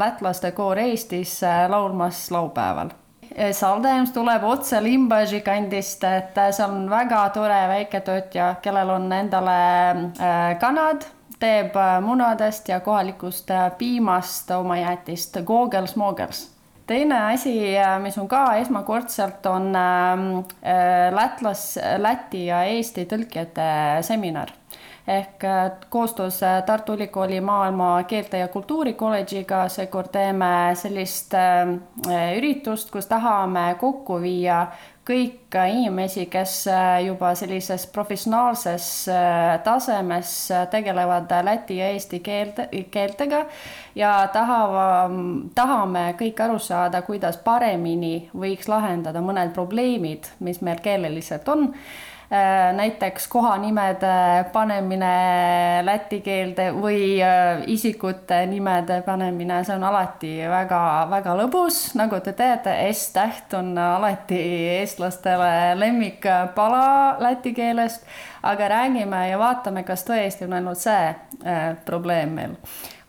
lätlaste 0.00 0.52
koor 0.56 0.78
Eestis 0.78 1.40
äh, 1.44 1.64
laulmas 1.70 2.28
laupäeval 2.30 2.92
Saldems 3.52 4.10
tuleb 4.14 4.44
otse 4.44 4.80
Limbaži 4.82 5.40
kandist, 5.46 6.04
et 6.04 6.38
see 6.50 6.66
on 6.66 6.88
väga 6.90 7.22
tore 7.34 7.60
väiketootja, 7.70 8.56
kellel 8.62 8.90
on 8.96 9.06
endale 9.14 9.56
äh, 10.18 10.58
kanad 10.60 11.06
teeb 11.40 11.76
munadest 12.04 12.68
ja 12.68 12.82
kohalikust 12.84 13.48
piimast 13.78 14.50
oma 14.52 14.76
jäätist 14.76 15.40
Googles-Moogles. 15.46 16.48
teine 16.86 17.20
asi, 17.32 17.54
mis 18.02 18.18
on 18.18 18.28
ka 18.28 18.56
esmakordselt, 18.60 19.46
on 19.46 19.72
lätlas, 21.16 21.78
Läti 21.98 22.46
ja 22.50 22.64
Eesti 22.68 23.06
tõlkijate 23.08 23.70
seminar 24.04 24.59
ehk 25.08 25.44
koostöös 25.90 26.40
Tartu 26.66 26.94
Ülikooli 26.94 27.40
maailma 27.40 28.04
keelte 28.04 28.38
ja 28.38 28.48
kultuuri 28.48 28.92
kolledžiga 28.92 29.68
seekord 29.68 30.12
teeme 30.12 30.70
sellist 30.74 31.34
üritust, 32.36 32.90
kus 32.90 33.06
tahame 33.10 33.74
kokku 33.80 34.20
viia 34.22 34.66
kõik 35.10 35.56
inimesi, 35.72 36.26
kes 36.30 36.54
äh, 36.70 37.00
juba 37.06 37.32
sellises 37.38 37.86
professionaalses 37.90 38.86
äh, 39.10 39.56
tasemes 39.64 40.32
äh, 40.54 40.66
tegelevad 40.70 41.32
läti 41.46 41.80
ja 41.80 41.88
eesti 41.94 42.20
keelte, 42.24 42.68
keeltega 42.92 43.44
ja 43.98 44.12
tahava, 44.32 45.08
tahame 45.56 46.04
kõik 46.20 46.44
aru 46.44 46.60
saada, 46.62 47.02
kuidas 47.06 47.40
paremini 47.44 48.28
võiks 48.36 48.70
lahendada 48.70 49.24
mõned 49.24 49.54
probleemid, 49.56 50.30
mis 50.46 50.62
meil 50.62 50.82
keeleliselt 50.84 51.48
on. 51.48 51.70
Äh, 51.70 52.09
näiteks 52.72 53.28
kohanimede 53.28 54.44
panemine 54.52 55.14
läti 55.82 56.20
keelde 56.22 56.68
või 56.76 57.18
äh, 57.22 57.62
isikute 57.66 58.44
nimede 58.46 59.00
panemine, 59.02 59.64
see 59.66 59.74
on 59.74 59.84
alati 59.88 60.30
väga-väga 60.50 61.32
lõbus, 61.40 61.80
nagu 61.98 62.20
te 62.22 62.32
teate, 62.38 62.76
S-täht 62.94 63.50
on 63.58 63.72
alati 63.78 64.38
eestlastele 64.76 65.74
lemmikpala 65.80 66.84
läti 67.18 67.50
keelest, 67.56 68.06
aga 68.46 68.68
räägime 68.76 69.24
ja 69.32 69.38
vaatame, 69.40 69.82
kas 69.88 70.06
tõesti 70.06 70.46
on 70.46 70.54
ainult 70.60 70.78
see 70.78 71.08
äh, 71.10 71.64
probleem 71.84 72.36
meil 72.38 72.54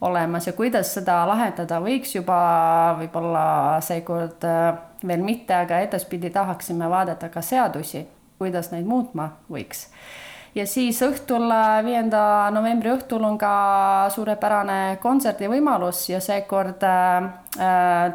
olemas. 0.02 0.48
Ja 0.50 0.56
kuidas 0.58 0.96
seda 0.96 1.20
lahendada 1.30 1.78
võiks 1.84 2.16
juba 2.16 2.40
võib-olla 2.98 3.78
seekord 3.86 4.50
veel 5.06 5.22
mitte, 5.22 5.54
aga 5.60 5.84
edaspidi 5.86 6.34
tahaksime 6.34 6.90
vaadata 6.90 7.30
ka 7.30 7.46
seadusi 7.46 8.02
kuidas 8.42 8.72
neid 8.74 8.90
muutma 8.90 9.30
võiks. 9.52 9.86
ja 10.56 10.66
siis 10.68 10.98
õhtul, 11.06 11.46
viienda 11.86 12.50
novembri 12.52 12.90
õhtul 12.92 13.24
on 13.24 13.38
ka 13.40 13.52
suurepärane 14.12 14.98
kontserdivõimalus 15.04 16.02
ja 16.10 16.20
seekord 16.20 16.84
äh, 16.84 17.30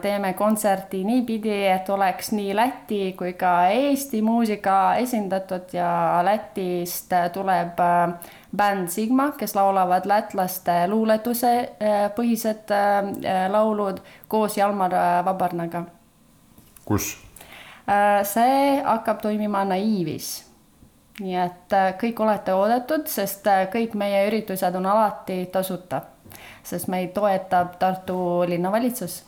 teeme 0.03 0.35
kontserti 0.37 1.05
niipidi, 1.07 1.55
et 1.71 1.89
oleks 1.89 2.33
nii 2.37 2.57
Läti 2.59 3.01
kui 3.17 3.33
ka 3.39 3.71
Eesti 3.73 4.21
muusika 4.27 4.97
esindatud 5.01 5.73
ja 5.73 5.91
Lätist 6.27 7.15
tuleb 7.33 7.81
äh, 7.81 8.33
bänd 8.57 8.91
Sigma, 8.93 9.31
kes 9.39 9.55
laulavad 9.57 10.09
lätlaste 10.11 10.83
luuletuse 10.93 11.55
äh, 11.61 12.09
põhised 12.19 12.75
laulud 13.53 14.03
koos 14.29 14.59
Jalmar 14.59 14.99
Vabarnaga. 15.25 15.87
kus? 16.85 17.26
Äh, 17.89 18.25
see 18.27 18.83
hakkab 18.83 19.21
toimima 19.23 19.65
naiivis. 19.65 20.43
nii 21.21 21.37
et 21.39 21.73
äh, 21.73 21.93
kõik 21.97 22.19
olete 22.21 22.53
oodatud, 22.53 23.07
sest 23.09 23.47
äh, 23.47 23.69
kõik 23.73 23.95
meie 23.95 24.25
üritused 24.27 24.75
on 24.75 24.89
alati 24.91 25.45
tasuta, 25.55 26.01
sest 26.67 26.91
meid 26.91 27.15
toetab 27.15 27.77
Tartu 27.79 28.17
linnavalitsus 28.51 29.21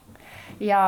ja 0.70 0.80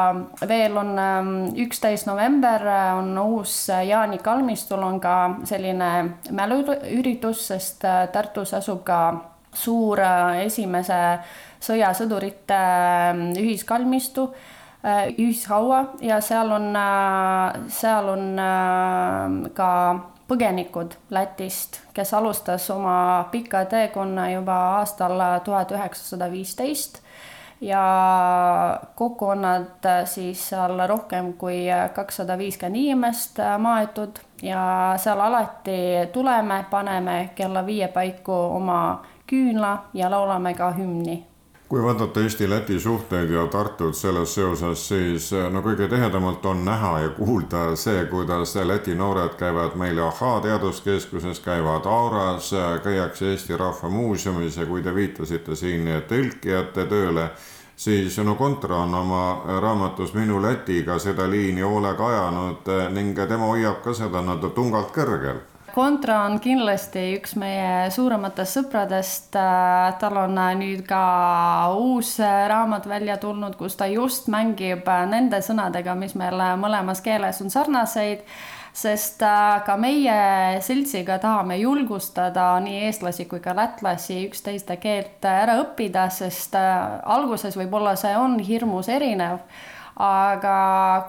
veel 0.49 0.75
on 0.77 0.91
ähm, 0.99 1.31
üksteist 1.63 2.11
november 2.11 2.67
on 2.99 3.15
uus 3.23 3.55
Jaani 3.69 4.19
kalmistul 4.19 4.83
on 4.83 4.99
ka 5.01 5.15
selline 5.45 5.93
mäluüritus, 6.35 7.47
sest 7.53 7.87
Tartus 8.13 8.55
asub 8.59 8.83
ka 8.85 9.01
suur 9.55 10.03
esimese 10.43 11.01
sõjasõdurite 11.71 12.61
ähm, 12.61 13.25
ühiskalmistu 13.39 14.27
ühishaua 15.19 15.85
ja 16.01 16.21
seal 16.21 16.51
on, 16.51 16.77
äh, 16.77 17.55
seal 17.69 18.09
on 18.09 18.39
äh, 18.39 19.51
ka 19.55 19.71
põgenikud 20.29 20.95
Lätist, 21.11 21.81
kes 21.95 22.15
alustas 22.15 22.71
oma 22.71 23.29
pika 23.31 23.65
teekonna 23.65 24.31
juba 24.31 24.55
aastal 24.79 25.21
tuhat 25.45 25.73
üheksasada 25.73 26.31
viisteist. 26.31 27.01
Ja 27.61 27.83
kokku 28.95 29.29
on 29.33 29.43
nad 29.43 29.87
siis 30.05 30.43
seal 30.49 30.83
rohkem 30.89 31.33
kui 31.41 31.65
kakssada 31.95 32.37
viiskümmend 32.39 32.77
inimest 32.77 33.39
maetud. 33.59 34.19
Ja 34.43 34.95
seal 35.01 35.21
alati 35.21 35.79
tuleme, 36.13 36.65
paneme 36.71 37.31
kella 37.35 37.67
viie 37.67 37.89
paiku 37.89 38.35
oma 38.59 39.07
küünla 39.27 39.79
ja 39.95 40.11
laulame 40.11 40.55
ka 40.55 40.71
hümni 40.77 41.25
kui 41.69 41.83
vaadata 41.83 42.21
Eesti-Läti 42.21 42.81
suhteid 42.81 43.31
ja 43.31 43.47
Tartut 43.47 43.95
selles 43.95 44.35
seoses, 44.35 44.89
siis 44.89 45.33
eh, 45.33 45.49
no 45.51 45.63
kõige 45.63 45.89
tihedamalt 45.91 46.45
on 46.47 46.63
näha 46.65 46.93
ja 47.01 47.09
kuulda 47.17 47.65
see, 47.77 48.05
kuidas 48.07 48.55
Läti 48.55 48.95
noored 48.95 49.35
käivad 49.39 49.75
meil 49.75 49.99
Ahhaa 49.99 50.41
teaduskeskuses, 50.41 51.41
käivad 51.41 51.87
Auras, 51.87 52.53
käiakse 52.85 53.33
Eesti 53.33 53.57
Rahva 53.57 53.91
Muuseumis 53.91 54.57
ja 54.57 54.67
kui 54.67 54.83
te 54.83 54.95
viitasite 54.95 55.57
siin 55.57 55.91
tõlkijate 56.09 56.87
tööle, 56.87 57.31
siis 57.77 58.19
no 58.23 58.35
Kontra 58.35 58.85
on 58.87 58.95
oma 58.95 59.59
raamatus 59.61 60.15
Minu 60.15 60.39
Lätiga 60.43 60.99
seda 61.03 61.27
liini 61.31 61.67
hoolega 61.67 62.07
ajanud 62.13 62.73
eh, 62.79 62.89
ning 62.95 63.19
tema 63.29 63.51
hoiab 63.51 63.83
ka 63.83 63.95
seda 63.95 64.23
nii-öelda 64.23 64.55
tungalt 64.55 64.95
kõrgel 64.95 65.43
Kontra 65.77 66.23
on 66.25 66.39
kindlasti 66.41 67.01
üks 67.19 67.35
meie 67.37 67.91
suurematest 67.93 68.57
sõpradest. 68.57 69.35
tal 70.01 70.17
on 70.23 70.39
nüüd 70.57 70.87
ka 70.89 71.01
uus 71.77 72.15
raamat 72.19 72.87
välja 72.89 73.19
tulnud, 73.21 73.59
kus 73.61 73.77
ta 73.77 73.85
just 73.85 74.31
mängib 74.33 74.89
nende 75.11 75.43
sõnadega, 75.45 75.93
mis 75.95 76.15
meil 76.17 76.41
mõlemas 76.57 77.05
keeles 77.05 77.43
on 77.45 77.53
sarnaseid 77.53 78.25
sest 78.73 79.21
ka 79.67 79.77
meie 79.77 80.63
seltsiga 80.65 81.19
tahame 81.21 81.59
julgustada 81.61 82.55
nii 82.65 82.87
eestlasi 82.89 83.27
kui 83.29 83.45
ka 83.45 83.53
lätlasi 83.57 84.23
üksteiste 84.31 84.79
keelt 84.81 85.29
ära 85.29 85.59
õppida, 85.61 86.09
sest 86.09 86.57
alguses 86.57 87.57
võib-olla 87.57 87.99
see 88.01 88.17
on 88.17 88.39
hirmus 88.41 88.89
erinev. 88.89 89.45
aga 89.97 90.57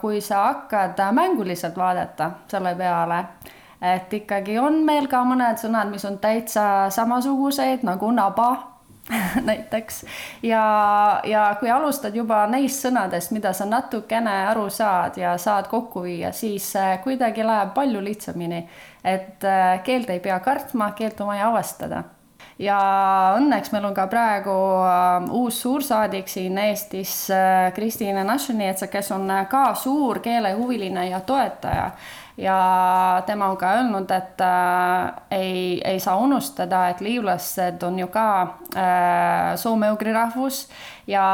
kui 0.02 0.20
sa 0.22 0.44
hakkad 0.52 1.00
mänguliselt 1.16 1.80
vaadata 1.80 2.32
selle 2.52 2.76
peale 2.76 3.24
et 3.82 4.14
ikkagi 4.14 4.58
on 4.60 4.82
meil 4.86 5.08
ka 5.08 5.22
mõned 5.28 5.62
sõnad, 5.62 5.92
mis 5.92 6.06
on 6.06 6.18
täitsa 6.22 6.90
samasugused 6.94 7.86
nagu 7.86 8.12
naba 8.12 8.78
näiteks. 9.50 10.06
Ja, 10.44 11.22
ja 11.24 11.56
kui 11.60 11.72
alustad 11.72 12.16
juba 12.16 12.44
neist 12.52 12.84
sõnadest, 12.84 13.32
mida 13.36 13.54
sa 13.56 13.68
natukene 13.70 14.34
aru 14.52 14.68
saad 14.74 15.18
ja 15.20 15.38
saad 15.42 15.70
kokku 15.72 16.04
viia, 16.08 16.32
siis 16.36 16.74
äh, 16.76 16.98
kuidagi 17.04 17.46
läheb 17.46 17.74
palju 17.74 18.04
lihtsamini. 18.04 18.68
et 19.04 19.44
äh, 19.44 19.84
keelt 19.84 20.10
ei 20.10 20.20
pea 20.20 20.40
kartma, 20.40 20.92
keelt 20.92 21.22
on 21.22 21.28
vaja 21.28 21.48
avastada. 21.48 22.04
Ja 22.60 22.78
õnneks 23.38 23.70
meil 23.72 23.86
on 23.86 23.94
ka 23.94 24.08
praegu 24.10 24.52
äh, 24.84 25.30
uus 25.32 25.62
suursaadik 25.62 26.28
siin 26.28 26.58
Eestis, 26.58 27.30
äh, 27.32 27.72
Kristiine 27.74 28.24
Našinietsa, 28.24 28.88
kes 28.88 29.12
on 29.12 29.32
ka 29.50 29.74
suur 29.76 30.20
keelehuviline 30.20 31.10
ja 31.10 31.20
toetaja 31.22 31.92
ja 32.38 33.24
tema 33.26 33.48
on 33.50 33.58
ka 33.58 33.72
öelnud, 33.74 34.12
et 34.12 34.42
äh, 34.42 35.14
ei, 35.32 35.82
ei 35.86 36.00
saa 36.00 36.18
unustada, 36.18 36.88
et 36.90 37.02
liivlased 37.02 37.84
on 37.84 38.00
ju 38.00 38.08
ka 38.14 38.28
äh, 38.76 39.56
soome-ugri 39.56 40.14
rahvus 40.14 40.68
ja 41.08 41.26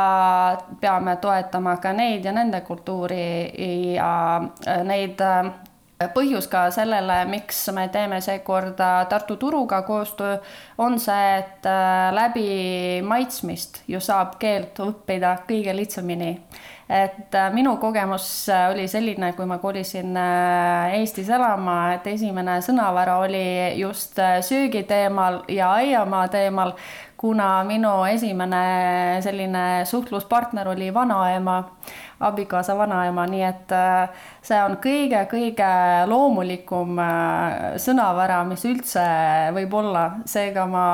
peame 0.80 1.16
toetama 1.16 1.78
ka 1.78 1.94
neid 1.94 2.26
ja 2.26 2.32
nende 2.32 2.62
kultuuri 2.62 3.52
ja 3.96 4.14
äh, 4.68 4.84
neid 4.88 5.22
äh, 5.22 5.52
põhjus 6.14 6.48
ka 6.52 6.66
sellele, 6.74 7.24
miks 7.30 7.62
me 7.76 7.88
teeme 7.92 8.20
seekord 8.22 8.80
Tartu 9.10 9.38
Turuga 9.38 9.82
koostöö, 9.88 10.38
on 10.78 11.00
see, 11.00 11.38
et 11.40 11.66
äh, 11.70 12.14
läbi 12.16 12.48
maitsmist 13.06 13.84
ju 13.88 14.02
saab 14.04 14.38
keelt 14.40 14.80
õppida 14.84 15.38
kõige 15.48 15.76
lihtsamini. 15.76 16.38
Et 16.90 17.36
äh, 17.36 17.50
minu 17.54 17.78
kogemus 17.78 18.50
äh, 18.50 18.70
oli 18.74 18.88
selline, 18.88 19.34
kui 19.38 19.46
ma 19.50 19.58
kolisin 19.58 20.18
Eestis 20.94 21.30
elama, 21.30 21.94
et 21.96 22.08
esimene 22.14 22.60
sõnavara 22.66 23.18
oli 23.24 23.46
just 23.80 24.20
söögi 24.20 24.84
teemal 24.90 25.44
ja 25.48 25.74
aiamaa 25.80 26.28
teemal, 26.34 26.76
kuna 27.18 27.64
minu 27.64 28.02
esimene 28.12 29.22
selline 29.24 29.86
suhtluspartner 29.88 30.68
oli 30.74 30.94
vanaema 30.94 31.62
abikaasa 32.24 32.76
vanaema, 32.78 33.26
nii 33.30 33.44
et 33.48 33.74
äh, 33.76 34.24
see 34.44 34.60
on 34.64 34.78
kõige-kõige 34.84 35.70
loomulikum 36.10 37.00
äh, 37.04 37.78
sõnavara, 37.82 38.44
mis 38.48 38.66
üldse 38.70 39.04
võib 39.56 39.74
olla. 39.82 40.06
seega 40.26 40.66
ma 40.70 40.86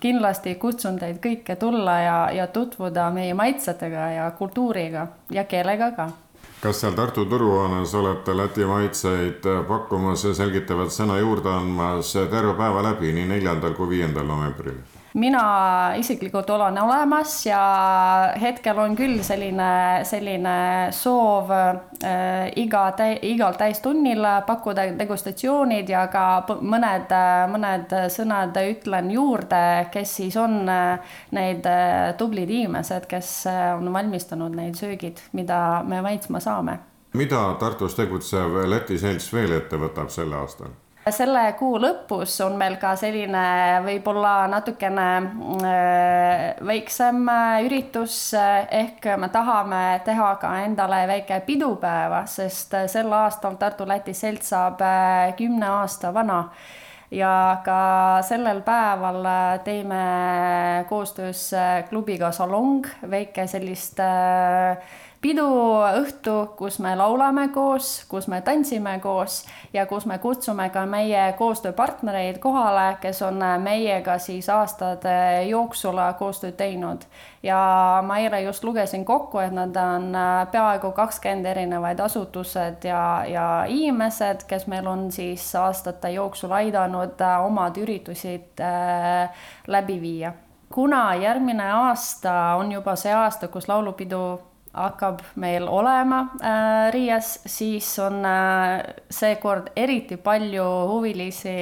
kindlasti 0.00 0.54
kutsun 0.60 0.98
teid 1.00 1.20
kõike 1.22 1.56
tulla 1.60 1.98
ja, 2.00 2.18
ja 2.34 2.46
tutvuda 2.46 3.10
meie 3.14 3.34
maitsetega 3.34 4.10
ja 4.16 4.30
kultuuriga 4.38 5.06
ja 5.30 5.44
keelega 5.44 5.92
ka 5.96 6.10
kas 6.62 6.80
seal 6.80 6.94
Tartu 6.94 7.24
turuhoones 7.26 7.94
olete 7.98 8.36
Läti 8.36 8.64
maitseid 8.64 9.46
pakkumas 9.68 10.24
ja 10.24 10.34
selgitavat 10.34 10.94
sõna 10.94 11.18
juurde 11.18 11.50
andmas 11.50 12.12
terve 12.14 12.54
päeva 12.54 12.84
läbi, 12.86 13.10
nii 13.16 13.26
neljandal 13.34 13.74
kui 13.74 13.96
viiendal 13.96 14.28
novembril? 14.30 14.78
Mina 15.14 15.92
isiklikult 15.98 16.50
olen 16.50 16.78
olemas 16.82 17.46
ja 17.46 17.62
hetkel 18.40 18.78
on 18.78 18.96
küll 18.96 19.22
selline, 19.24 20.02
selline 20.08 20.54
soov 20.96 21.50
äh, 21.52 22.48
iga 22.56 22.84
täi-, 22.96 23.18
igal 23.32 23.56
täistunnil 23.60 24.24
pakkuda 24.46 24.86
degustatsioonid 24.98 25.88
ja 25.92 26.06
ka 26.12 26.24
mõned, 26.60 27.12
mõned 27.52 27.96
sõnad 28.12 28.56
ütlen 28.62 29.10
juurde, 29.12 29.62
kes 29.92 30.16
siis 30.16 30.36
on 30.40 30.68
äh, 30.68 31.16
need 31.36 31.66
äh, 31.66 32.14
tublid 32.18 32.50
inimesed, 32.50 33.06
kes 33.10 33.34
äh, 33.50 33.74
on 33.76 33.92
valmistanud 33.92 34.54
neid 34.56 34.78
söögid, 34.78 35.20
mida 35.32 35.82
me 35.86 36.02
maitsma 36.02 36.40
saame. 36.40 36.78
mida 37.12 37.56
Tartus 37.60 37.94
tegutsev 37.94 38.62
Läti 38.66 38.98
selts 38.98 39.32
veel 39.32 39.52
ette 39.52 39.76
võtab 39.76 40.08
sel 40.10 40.32
aastal? 40.32 40.72
Selle 41.10 41.40
kuu 41.58 41.80
lõpus 41.82 42.36
on 42.44 42.54
meil 42.60 42.76
ka 42.78 42.92
selline 42.98 43.42
võib-olla 43.82 44.46
natukene 44.52 45.06
äh, 45.66 46.44
väiksem 46.62 47.24
äh, 47.26 47.64
üritus, 47.66 48.18
äh, 48.38 48.68
ehk 48.82 49.08
me 49.18 49.32
tahame 49.34 49.82
teha 50.06 50.28
ka 50.38 50.52
endale 50.62 51.02
väike 51.10 51.40
pidupäeva, 51.46 52.22
sest 52.30 52.76
sel 52.92 53.10
aastal 53.18 53.58
Tartu-Läti 53.58 54.14
selts 54.14 54.54
saab 54.54 54.84
kümne 55.38 55.74
aasta 55.82 56.14
vana. 56.14 56.44
Ja 57.12 57.60
ka 57.60 58.22
sellel 58.24 58.62
päeval 58.64 59.26
teeme 59.66 60.04
koostöös 60.88 61.50
klubiga 61.90 62.30
Salong 62.32 62.86
väike 63.10 63.44
sellist 63.50 64.00
äh, 64.00 64.78
piduõhtu, 65.22 66.32
kus 66.58 66.80
me 66.82 66.96
laulame 66.98 67.46
koos, 67.54 68.02
kus 68.10 68.26
me 68.28 68.40
tantsime 68.42 68.96
koos 69.02 69.42
ja 69.72 69.84
kus 69.86 70.06
me 70.10 70.18
kutsume 70.18 70.66
ka 70.74 70.82
meie 70.86 71.28
koostööpartnereid 71.38 72.40
kohale, 72.42 72.96
kes 73.00 73.22
on 73.22 73.38
meiega 73.62 74.18
siis 74.18 74.48
aastate 74.50 75.14
jooksul 75.46 76.00
koostööd 76.18 76.58
teinud. 76.58 77.06
ja 77.42 78.02
ma 78.06 78.18
eile 78.18 78.42
just 78.42 78.64
lugesin 78.64 79.04
kokku, 79.04 79.38
et 79.38 79.54
nad 79.54 79.76
on 79.76 80.10
peaaegu 80.50 80.92
kakskümmend 80.92 81.46
erinevaid 81.46 82.00
asutused 82.00 82.84
ja, 82.84 83.24
ja 83.26 83.48
inimesed, 83.68 84.46
kes 84.46 84.66
meil 84.66 84.86
on 84.86 85.10
siis 85.12 85.54
aastate 85.54 86.10
jooksul 86.10 86.52
aidanud 86.52 87.22
omad 87.46 87.78
üritusid 87.78 88.60
äh, 88.60 89.44
läbi 89.66 90.00
viia 90.00 90.32
kuna 90.72 91.14
järgmine 91.14 91.70
aasta 91.72 92.32
on 92.58 92.72
juba 92.72 92.96
see 92.96 93.12
aasta, 93.12 93.48
kus 93.48 93.68
laulupidu 93.68 94.40
hakkab 94.72 95.20
meil 95.36 95.66
olema 95.68 96.20
äh, 96.40 96.92
Riias, 96.92 97.40
siis 97.46 97.98
on 98.00 98.24
äh, 98.24 98.80
seekord 99.10 99.68
eriti 99.76 100.16
palju 100.16 100.64
huvilisi, 100.88 101.56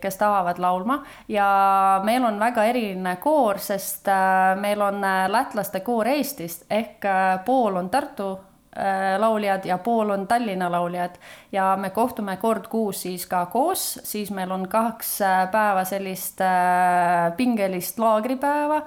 kes 0.00 0.20
tahavad 0.20 0.60
laulma 0.60 1.00
ja 1.28 2.00
meil 2.04 2.24
on 2.24 2.40
väga 2.40 2.66
eriline 2.68 3.16
koor, 3.22 3.58
sest 3.58 4.08
äh, 4.12 4.52
meil 4.60 4.84
on 4.84 5.04
äh, 5.04 5.24
lätlaste 5.32 5.80
koor 5.80 6.12
Eestist 6.12 6.66
ehk 6.70 7.08
äh, 7.08 7.38
pool 7.44 7.80
on 7.80 7.88
Tartu 7.90 8.28
äh, 8.76 9.16
lauljad 9.18 9.64
ja 9.64 9.78
pool 9.78 10.12
on 10.12 10.26
Tallinna 10.28 10.68
lauljad. 10.72 11.16
Ja 11.52 11.72
me 11.80 11.90
kohtume 11.90 12.36
kord 12.36 12.68
kuus 12.68 13.00
siis 13.02 13.24
ka 13.26 13.46
koos, 13.46 13.94
siis 14.04 14.30
meil 14.30 14.52
on 14.52 14.68
kaks 14.68 15.16
äh, 15.24 15.40
päeva 15.50 15.86
sellist 15.88 16.44
äh, 16.44 17.32
pingelist 17.36 17.98
laagripäeva 17.98 18.82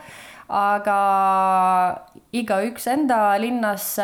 aga 0.50 1.00
igaüks 2.34 2.88
enda 2.88 3.38
linnas 3.42 3.96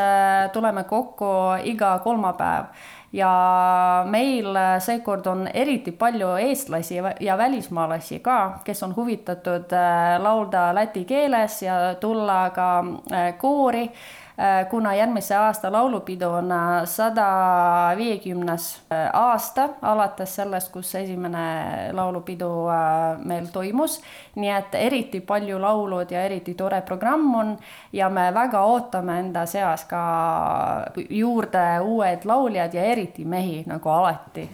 tuleme 0.54 0.84
kokku 0.84 1.34
iga 1.63 1.97
kolmapäev. 2.04 2.71
Ja 3.13 4.06
meil 4.06 4.54
seekord 4.86 5.25
on 5.28 5.47
eriti 5.47 5.91
palju 5.91 6.36
eestlasi 6.38 6.99
ja 7.25 7.38
välismaalasi 7.38 8.19
ka, 8.19 8.60
kes 8.63 8.84
on 8.86 8.93
huvitatud 8.95 9.73
äh, 9.73 10.19
laulda 10.21 10.67
läti 10.75 11.06
keeles 11.10 11.62
ja 11.65 11.95
tulla 11.99 12.49
ka 12.54 12.69
äh, 13.12 13.34
koori 13.38 13.88
kuna 14.69 14.93
järgmise 14.95 15.36
aasta 15.36 15.71
laulupidu 15.71 16.30
on 16.30 16.52
äh, 16.52 16.86
sada 16.86 17.25
viiekümnes 17.97 18.82
äh, 18.91 19.10
aasta 19.13 19.69
alates 19.82 20.36
sellest, 20.36 20.71
kus 20.71 20.95
esimene 20.95 21.39
laulupidu 21.91 22.49
meil 23.25 23.49
toimus. 23.54 24.02
nii 24.36 24.52
et 24.56 24.75
eriti 24.75 25.19
palju 25.19 25.60
laulud 25.62 26.12
ja 26.12 26.21
eriti 26.23 26.54
tore 26.54 26.82
programm 26.82 27.36
on 27.36 27.58
ja 27.93 28.10
me 28.10 28.34
väga 28.34 28.62
ootame 28.62 29.19
enda 29.19 29.45
seas 29.45 29.84
ka 29.86 30.04
juurde 31.10 31.80
uued 31.84 32.25
lauljad 32.25 32.73
ja 32.73 32.84
eriti 32.84 33.25
mehi 33.25 33.63
nagu 33.67 33.89
alati 33.89 34.49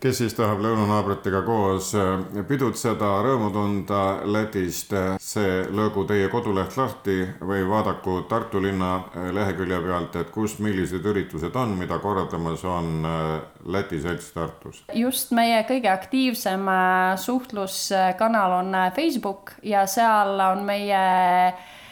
kes 0.00 0.18
siis 0.22 0.34
tahab 0.34 0.62
lõunanaabritega 0.64 1.42
koos 1.44 1.90
äh, 1.98 2.22
pidutseda, 2.48 3.08
rõõmu 3.24 3.50
tunda 3.52 4.00
Lätist, 4.24 4.94
see 5.20 5.58
löögu 5.76 6.06
teie 6.08 6.30
koduleht 6.32 6.76
lahti 6.80 7.18
või 7.44 7.66
vaadaku 7.68 8.22
Tartu 8.30 8.62
linna 8.64 8.94
äh, 8.96 9.28
lehekülje 9.36 9.80
pealt, 9.84 10.16
et 10.22 10.30
kus 10.32 10.56
millised 10.64 11.04
üritused 11.04 11.56
on, 11.56 11.76
mida 11.80 12.00
korraldamas 12.00 12.64
on 12.64 13.04
äh, 13.04 13.34
Läti 13.68 14.00
selts 14.00 14.32
Tartus. 14.32 14.82
just 14.96 15.34
meie 15.36 15.60
kõige 15.68 15.92
aktiivsem 15.92 16.64
suhtluskanal 17.20 18.56
on 18.62 18.76
Facebook 18.96 19.52
ja 19.62 19.84
seal 19.90 20.40
on 20.40 20.64
meie 20.64 21.04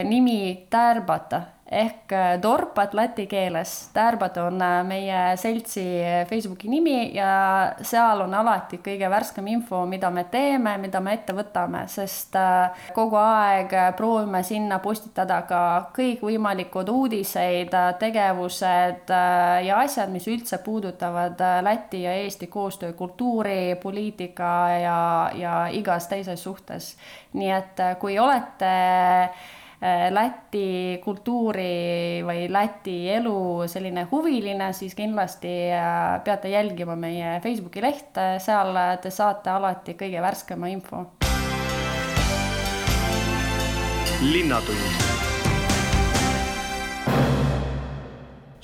nimi 0.03 0.65
Tärbata 0.69 1.58
ehk 1.71 2.11
äh, 2.11 2.41
Dorpat 2.41 2.93
läti 2.93 3.27
keeles. 3.27 3.89
Tärbat 3.93 4.37
on 4.37 4.61
äh, 4.61 4.83
meie 4.83 5.37
seltsi 5.37 5.83
äh, 6.01 6.27
Facebooki 6.27 6.69
nimi 6.69 7.11
ja 7.13 7.73
seal 7.85 8.23
on 8.25 8.33
alati 8.33 8.79
kõige 8.83 9.09
värskem 9.09 9.47
info, 9.53 9.83
mida 9.85 10.09
me 10.09 10.25
teeme, 10.31 10.77
mida 10.81 11.01
me 11.01 11.13
ette 11.13 11.33
võtame, 11.37 11.85
sest 11.87 12.33
kogu 12.95 13.17
aeg 13.19 13.73
proovime 13.97 14.41
sinna 14.43 14.79
postitada 14.81 15.41
ka 15.49 15.61
kõikvõimalikud 15.95 16.89
uudiseid, 16.89 17.75
tegevused 17.99 19.13
ja 19.65 19.79
asjad, 19.83 20.09
mis 20.13 20.27
üldse 20.29 20.59
puudutavad 20.65 21.41
Läti 21.63 22.03
ja 22.03 22.13
Eesti 22.23 22.47
koostöökultuuri, 22.47 23.75
poliitika 23.81 24.51
ja, 24.81 24.99
ja 25.37 25.55
igas 25.71 26.09
teises 26.09 26.43
suhtes. 26.43 26.95
nii 27.33 27.51
et 27.53 27.81
kui 28.01 28.19
olete 28.19 28.73
Läti 29.79 30.99
kultuuri 31.03 32.19
või 32.27 32.49
Läti 32.51 32.97
elu 33.15 33.63
selline 33.71 34.03
huviline, 34.11 34.73
siis 34.75 34.91
kindlasti 34.97 35.53
peate 36.25 36.51
jälgima 36.51 36.97
meie 36.99 37.37
Facebooki 37.43 37.83
lehte, 37.85 38.33
seal 38.43 38.75
te 38.99 39.11
saate 39.13 39.53
alati 39.55 39.95
kõige 39.99 40.19
värskema 40.25 40.67
info. 40.73 41.05
linnatund 44.19 45.08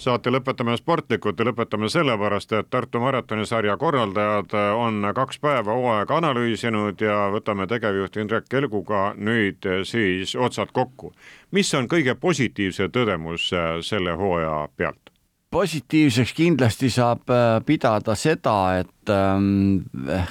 saate 0.06 0.32
lõpetame 0.34 0.76
sportlikult 0.78 1.40
ja 1.40 1.48
lõpetame 1.50 1.90
sellepärast, 1.90 2.54
et 2.54 2.70
Tartu 2.70 3.02
maratonisarja 3.02 3.78
korraldajad 3.82 4.54
on 4.78 5.10
kaks 5.18 5.42
päeva 5.42 5.78
hooaega 5.78 6.20
analüüsinud 6.22 7.02
ja 7.02 7.18
võtame 7.34 7.68
tegevjuht 7.72 8.22
Indrek 8.22 8.50
Kelguga 8.50 9.08
nüüd 9.18 9.66
siis 9.90 10.36
otsad 10.36 10.72
kokku. 10.74 11.14
mis 11.52 11.74
on 11.74 11.90
kõige 11.90 12.16
positiivsem 12.16 12.92
tõdemus 12.92 13.50
selle 13.90 14.16
hooaja 14.20 14.68
pealt? 14.78 15.15
Positiivseks 15.54 16.34
kindlasti 16.36 16.90
saab 16.92 17.30
äh, 17.32 17.60
pidada 17.66 18.16
seda, 18.18 18.56
et 18.82 19.12
ähm, 19.14 19.86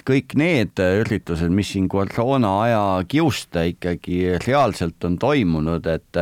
kõik 0.05 0.35
need 0.37 0.81
üritused, 0.83 1.53
mis 1.55 1.71
siin 1.73 1.87
koroona 1.89 2.51
aja 2.65 2.83
kiuste 3.09 3.63
ikkagi 3.71 4.35
reaalselt 4.45 5.07
on 5.07 5.17
toimunud, 5.21 5.87
et 5.87 6.21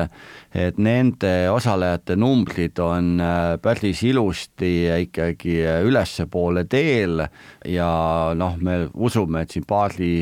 et 0.53 0.76
nende 0.76 1.32
osalejate 1.51 2.14
numbrid 2.20 2.78
on 2.84 3.16
äh, 3.24 3.57
päris 3.64 4.05
ilusti 4.07 4.72
ikkagi 5.07 5.59
ülespoole 5.88 6.66
teel 6.70 7.24
ja 7.66 7.90
noh, 8.36 8.57
me 8.61 8.78
usume, 8.95 9.43
et 9.43 9.57
siin 9.57 9.66
paari 9.66 10.12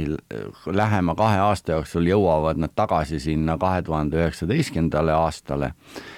lähema 0.70 1.18
kahe 1.18 1.42
aasta 1.50 1.76
jooksul 1.76 2.08
jõuavad 2.14 2.62
nad 2.62 2.72
tagasi 2.78 3.20
sinna 3.20 3.58
kahe 3.60 3.82
tuhande 3.82 4.22
üheksateistkümnendale 4.22 5.16
aastale. 5.18 5.74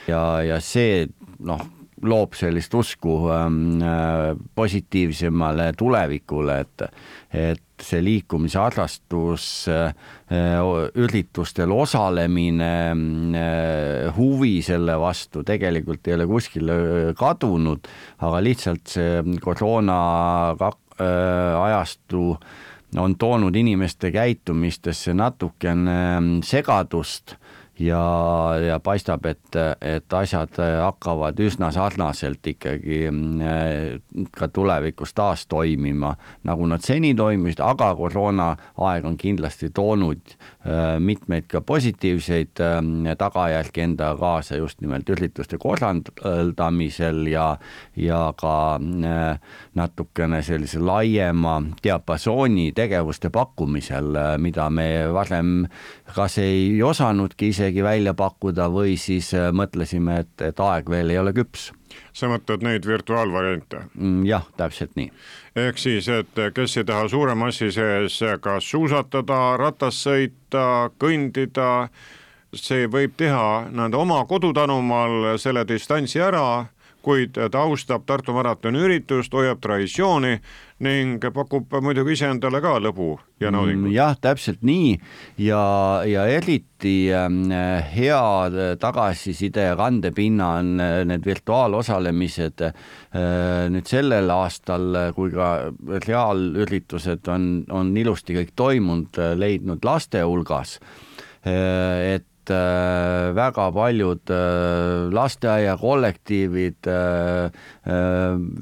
Ja, 0.07 0.43
ja 0.45 0.61
see 0.61 1.09
noh 1.43 1.82
loob 2.03 2.35
sellist 2.35 2.75
usku 2.75 3.17
ähm, 3.33 3.83
äh, 3.83 4.33
positiivsemale 4.55 5.73
tulevikule, 5.79 6.59
et, 6.65 6.85
et 7.33 7.63
see 7.83 8.03
liikumisharrastus 8.05 9.47
äh,, 9.71 9.93
üritustel 11.03 11.73
osalemine 11.75 12.73
äh,, 12.93 14.11
huvi 14.17 14.57
selle 14.67 14.99
vastu 15.01 15.45
tegelikult 15.47 16.09
ei 16.09 16.19
ole 16.19 16.27
kuskile 16.31 16.77
kadunud, 17.19 17.89
aga 18.23 18.43
lihtsalt 18.45 18.97
see 18.97 19.39
koroona 19.43 20.03
äh, 20.59 21.07
ajastu 21.63 22.37
on 22.97 23.15
toonud 23.17 23.57
inimeste 23.57 24.11
käitumistesse 24.13 25.15
natukene 25.15 26.17
ähm, 26.17 26.33
segadust 26.45 27.37
ja, 27.79 28.55
ja 28.67 28.81
paistab, 28.81 29.25
et, 29.27 29.57
et 29.81 30.15
asjad 30.15 30.59
hakkavad 30.59 31.39
üsna 31.41 31.71
sarnaselt 31.73 32.47
ikkagi 32.47 33.07
mm, 33.11 34.29
ka 34.37 34.49
tulevikus 34.53 35.15
taas 35.17 35.47
toimima, 35.51 36.13
nagu 36.45 36.67
nad 36.69 36.85
seni 36.85 37.15
toimisid, 37.17 37.63
aga 37.65 37.93
koroonaaeg 37.97 39.09
on 39.09 39.17
kindlasti 39.21 39.71
toonud 39.75 40.35
äh, 40.35 40.99
mitmeid 41.01 41.49
ka 41.49 41.63
positiivseid 41.65 42.61
äh, 42.61 43.17
tagajärgi 43.19 43.87
endaga 43.87 44.19
kaasa 44.21 44.61
just 44.61 44.81
nimelt 44.85 45.09
ürituste 45.09 45.59
korraldamisel 45.59 47.25
ja, 47.33 47.57
ja 47.97 48.23
ka 48.37 48.55
äh, 48.77 49.57
natukene 49.75 50.43
sellise 50.45 50.81
laiema 50.83 51.57
diapasooni 51.83 52.71
tegevuste 52.77 53.33
pakkumisel, 53.33 54.13
mida 54.43 54.69
me 54.71 54.89
varem 55.13 55.67
kas 56.13 56.37
ei 56.43 56.83
osanudki 56.83 57.49
isegi 57.53 57.72
välja 57.81 58.13
pakkuda 58.15 58.69
või 58.73 58.99
siis 59.01 59.33
äh, 59.35 59.49
mõtlesime, 59.57 60.19
et, 60.27 60.35
et 60.43 60.61
aeg 60.61 60.91
veel 60.91 61.11
ei 61.15 61.19
ole 61.19 61.33
küps 61.37 61.71
sa 62.13 62.29
mõtled 62.29 62.65
neid 62.65 62.87
virtuaalvariante? 62.89 63.83
Mm, 63.95 64.25
jah, 64.29 64.47
täpselt 64.57 64.95
nii. 64.97 65.11
ehk 65.57 65.81
siis, 65.81 66.09
et 66.09 66.43
kes 66.55 66.77
ei 66.81 66.87
taha 66.89 67.09
suure 67.09 67.35
massi 67.39 67.71
sees 67.73 68.19
kas 68.41 68.69
suusatada, 68.71 69.41
ratas 69.61 70.03
sõita, 70.05 70.91
kõndida, 71.01 71.89
see 72.53 72.89
võib 72.93 73.17
teha 73.17 73.69
nii-öelda 73.71 74.01
oma 74.01 74.23
kodutanumaal 74.29 75.37
selle 75.41 75.65
distantsi 75.69 76.21
ära 76.21 76.67
kuid 77.03 77.35
ta 77.35 77.65
austab 77.67 78.05
Tartu 78.07 78.35
maratoni 78.37 78.79
üritust, 78.79 79.33
hoiab 79.35 79.61
traditsiooni 79.63 80.37
ning 80.83 81.23
pakub 81.35 81.73
muidugi 81.85 82.17
iseendale 82.17 82.61
ka 82.63 82.75
lõbu 82.83 83.13
ja 83.41 83.51
mm, 83.51 83.55
naudingut. 83.55 83.93
jah, 83.95 84.17
täpselt 84.21 84.65
nii 84.67 84.97
ja, 85.45 85.63
ja 86.09 86.27
eriti 86.31 86.97
ähm, 87.15 87.45
hea 87.93 88.77
tagasiside 88.83 89.69
ja 89.71 89.77
kandepinna 89.79 90.49
on 90.61 90.73
äh, 90.83 90.97
need 91.09 91.27
virtuaalosalemised 91.29 92.67
äh, 92.67 92.75
nüüd 93.73 93.89
sellel 93.91 94.31
aastal, 94.35 94.99
kui 95.17 95.31
ka 95.35 95.53
reaalüritused 96.09 97.31
on, 97.33 97.49
on 97.71 97.95
ilusti 97.97 98.37
kõik 98.41 98.53
toimunud, 98.59 99.23
leidnud 99.39 99.85
laste 99.87 100.23
hulgas 100.27 100.79
et 101.43 102.27
et 102.43 102.51
äh, 102.51 103.31
väga 103.35 103.71
paljud 103.73 104.31
äh, 104.31 105.13
lasteaiakollektiivid 105.15 106.89
äh,, 106.91 107.51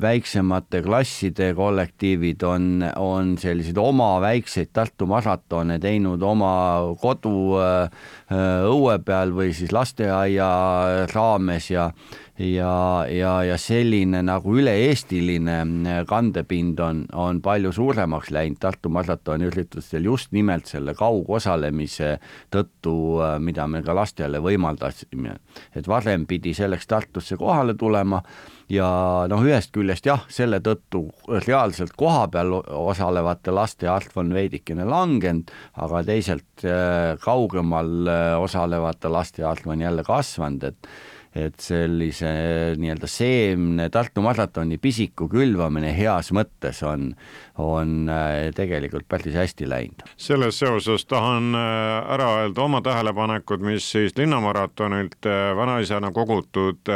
väiksemate 0.01 0.83
klasside 0.83 1.55
kollektiivid 1.55 2.43
on, 2.45 2.85
on 2.97 3.37
selliseid 3.39 3.79
oma 3.79 4.21
väikseid 4.21 4.73
Tartu 4.73 5.07
maratone 5.07 5.79
teinud 5.81 6.23
oma 6.23 6.95
kodu 7.01 7.59
õue 8.31 8.99
peal 9.05 9.33
või 9.37 9.53
siis 9.57 9.73
lasteaia 9.73 10.49
raames 11.13 11.71
ja 11.71 11.91
ja, 12.41 13.07
ja, 13.09 13.33
ja 13.45 13.57
selline 13.61 14.23
nagu 14.25 14.55
üle-eestiline 14.57 15.57
äh, 15.61 15.99
kandepind 16.09 16.81
on, 16.85 17.03
on 17.13 17.41
palju 17.45 17.73
suuremaks 17.77 18.31
läinud 18.35 18.61
Tartu 18.61 18.91
maratoni 18.93 19.49
üritustel 19.51 20.07
just 20.09 20.33
nimelt 20.37 20.71
selle 20.71 20.95
kaugosalemise 20.99 22.17
tõttu, 22.53 22.95
äh, 23.25 23.37
mida 23.43 23.67
me 23.69 23.83
ka 23.85 23.95
lastele 23.97 24.41
võimaldasime. 24.45 25.37
et 25.75 25.89
varem 25.89 26.27
pidi 26.27 26.55
selleks 26.57 26.87
Tartusse 26.87 27.37
kohale 27.37 27.75
tulema 27.75 28.23
ja 28.71 28.89
noh, 29.29 29.45
ühest 29.45 29.75
küljest 29.75 30.07
jah, 30.07 30.25
selle 30.29 30.61
tõttu 30.65 31.05
reaalselt 31.29 31.93
kohapeal 31.97 32.57
osalevate 32.63 33.53
laste 33.53 33.89
arv 33.89 34.17
on 34.17 34.33
veidikene 34.35 34.85
langenud, 34.89 35.51
aga 35.77 36.05
teisalt 36.09 36.65
äh, 36.65 37.17
kaugemal 37.21 38.09
osalevate 38.41 39.13
laste 39.13 39.45
arv 39.45 39.69
on 39.69 39.81
jälle 39.85 40.07
kasvanud, 40.07 40.71
et 40.71 40.95
et 41.35 41.61
sellise 41.63 42.31
nii-öelda 42.81 43.07
seemne 43.11 43.87
Tartu 43.95 44.23
maratoni 44.25 44.81
pisiku 44.83 45.29
külvamine 45.31 45.93
heas 45.95 46.33
mõttes 46.35 46.83
on, 46.87 47.13
on 47.63 48.11
äh, 48.11 48.49
tegelikult 48.57 49.07
päris 49.09 49.37
hästi 49.39 49.69
läinud. 49.71 50.03
selles 50.17 50.59
seoses 50.59 51.07
tahan 51.07 51.55
äh, 51.55 52.13
ära 52.17 52.31
öelda 52.43 52.65
oma 52.67 52.83
tähelepanekud, 52.83 53.63
mis 53.63 53.87
siis 53.93 54.17
linnamaratonilt 54.19 55.31
vanaisana 55.57 56.11
kogutud, 56.13 56.91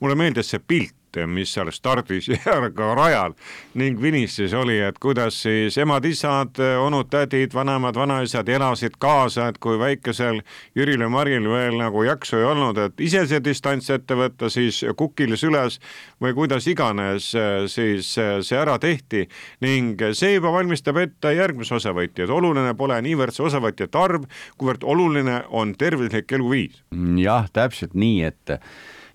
mulle 0.00 0.18
meeldis 0.18 0.50
see 0.50 0.62
pilt, 0.66 0.95
mis 1.26 1.52
seal 1.56 1.70
stardis 1.72 2.28
ja 2.32 2.58
ka 2.76 2.92
rajal 2.98 3.36
ning 3.78 4.00
finišis 4.00 4.54
oli, 4.56 4.78
et 4.84 4.98
kuidas 5.02 5.40
siis 5.46 5.76
emad-isad, 5.80 6.60
onud-tädid, 6.82 7.54
vanemad, 7.56 7.96
vanaisad 7.96 8.48
elasid 8.48 8.98
kaasa, 9.02 9.50
et 9.50 9.60
kui 9.62 9.78
väikesel 9.80 10.42
Jüril 10.76 11.04
ja 11.04 11.08
Maril 11.12 11.48
veel 11.48 11.78
nagu 11.80 12.04
jaksu 12.06 12.40
ei 12.40 12.48
olnud, 12.48 12.78
et 12.82 13.04
ise 13.06 13.24
see 13.28 13.42
distants 13.44 13.90
ette 13.92 14.16
võtta, 14.18 14.50
siis 14.52 14.82
kukil 14.96 15.36
süles 15.40 15.80
või 16.22 16.34
kuidas 16.36 16.66
iganes 16.70 17.32
siis 17.72 18.12
see 18.16 18.58
ära 18.58 18.76
tehti 18.82 19.26
ning 19.64 20.00
see 20.16 20.36
juba 20.36 20.52
valmistab 20.54 21.00
ette 21.02 21.32
järgmise 21.36 21.76
osavõtjaid, 21.78 22.32
oluline 22.32 22.74
pole 22.78 22.98
niivõrd 23.04 23.36
see 23.36 23.46
osavõtjate 23.48 24.00
arv, 24.00 24.28
kuivõrd 24.58 24.84
oluline 24.86 25.42
on 25.50 25.74
tervislik 25.78 26.32
eluviis. 26.32 26.82
jah, 27.20 27.48
täpselt 27.52 27.94
nii, 27.94 28.22
et 28.30 28.56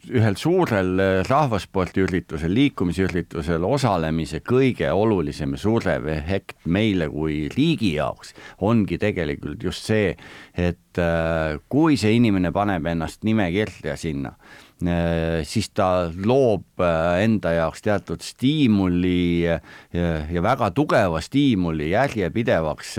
ühel 0.10 0.36
suurel 0.40 1.00
äh, 1.00 1.10
rahvaspordiüritusel, 1.28 2.54
liikumisüritusel 2.56 3.66
osalemise 3.68 4.42
kõige 4.46 4.90
olulisem 4.96 5.54
ja 5.56 5.62
suurem 5.62 6.08
efekt 6.16 6.66
meile 6.66 7.10
kui 7.12 7.46
riigi 7.54 7.94
jaoks 7.98 8.34
ongi 8.66 8.98
tegelikult 9.02 9.62
just 9.64 9.86
see, 9.92 10.16
et 10.58 11.02
äh, 11.02 11.60
kui 11.70 12.00
see 12.02 12.16
inimene 12.18 12.54
paneb 12.56 12.90
ennast 12.90 13.22
nimekirja 13.28 13.96
sinna, 14.00 14.34
äh, 14.82 15.44
siis 15.46 15.70
ta 15.78 16.10
loob 16.16 16.82
enda 16.82 17.54
jaoks 17.60 17.86
teatud 17.86 18.26
stiimuli 18.26 19.46
ja 19.46 20.42
väga 20.42 20.72
tugeva 20.74 21.22
stiimuli 21.22 21.92
järjepidevaks 21.92 22.98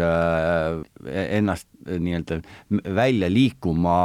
ennast 1.10 1.66
nii-öelda 1.82 2.38
välja 2.94 3.26
liikuma 3.32 3.98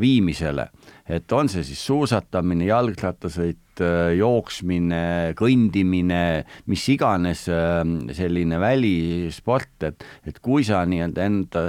viimisele 0.00 0.70
et 1.08 1.32
on 1.32 1.50
see 1.50 1.64
siis 1.66 1.82
suusatamine, 1.86 2.66
jalgrattasõit, 2.68 3.58
jooksmine, 4.16 5.32
kõndimine, 5.38 6.44
mis 6.68 6.82
iganes 6.92 7.46
selline 7.48 8.58
välisport, 8.60 9.86
et, 9.88 10.04
et 10.28 10.38
kui 10.44 10.64
sa 10.66 10.82
nii-öelda 10.88 11.24
enda 11.24 11.62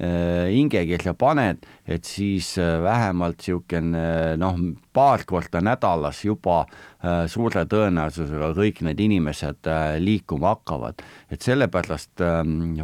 hingekirja 0.00 1.12
paned, 1.20 1.66
et 1.84 2.08
siis 2.08 2.54
vähemalt 2.56 3.40
niisugune 3.40 4.04
noh, 4.40 4.62
paar 4.96 5.26
korda 5.28 5.60
nädalas 5.64 6.24
juba 6.24 6.62
suure 7.30 7.66
tõenäosusega 7.70 8.50
kõik 8.56 8.80
need 8.86 9.00
inimesed 9.00 9.68
liikuma 10.00 10.54
hakkavad. 10.54 11.04
et 11.30 11.42
sellepärast 11.42 12.24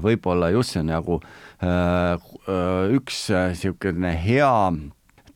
võib-olla 0.04 0.52
just 0.52 0.76
see 0.76 0.84
nagu 0.84 1.18
üks 3.00 3.24
niisugune 3.32 4.12
hea 4.20 4.52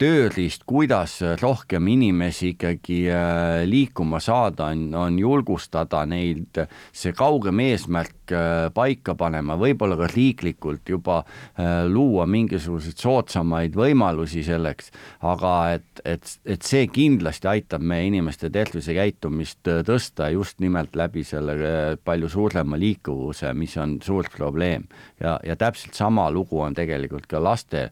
tööriist, 0.01 0.65
kuidas 0.69 1.19
rohkem 1.41 1.89
inimesi 1.93 2.55
ikkagi 2.55 3.01
äh, 3.13 3.63
liikuma 3.69 4.21
saada, 4.25 4.71
on, 4.73 4.89
on 4.97 5.19
julgustada 5.21 6.05
neid 6.09 6.63
see 6.93 7.13
kaugem 7.17 7.61
eesmärk 7.67 8.20
äh, 8.35 8.69
paika 8.75 9.15
panema, 9.19 9.57
võib-olla 9.61 9.97
ka 10.01 10.09
riiklikult 10.11 10.89
juba 10.89 11.21
äh, 11.23 11.87
luua 11.89 12.27
mingisuguseid 12.31 13.01
soodsamaid 13.01 13.77
võimalusi 13.79 14.45
selleks, 14.47 14.91
aga 15.27 15.55
et, 15.77 16.05
et, 16.05 16.35
et 16.45 16.67
see 16.67 16.87
kindlasti 16.93 17.51
aitab 17.51 17.85
meie 17.85 18.09
inimeste 18.11 18.51
tervisekäitumist 18.53 19.73
tõsta 19.87 20.31
just 20.35 20.61
nimelt 20.61 20.97
läbi 20.97 21.25
selle 21.27 21.57
palju 22.05 22.31
suurema 22.31 22.79
liikuvuse, 22.81 23.53
mis 23.55 23.77
on 23.81 23.99
suur 24.05 24.29
probleem. 24.35 24.87
ja, 25.21 25.39
ja 25.45 25.57
täpselt 25.57 25.95
sama 25.95 26.31
lugu 26.31 26.61
on 26.61 26.75
tegelikult 26.75 27.27
ka 27.31 27.41
laste 27.43 27.89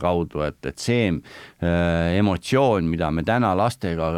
kaudu, 0.00 0.42
et, 0.46 0.58
et 0.66 0.78
see, 0.80 1.10
Äh, 1.56 2.18
emotsioon, 2.18 2.84
mida 2.90 3.08
me 3.14 3.22
täna 3.24 3.54
lastega 3.56 4.10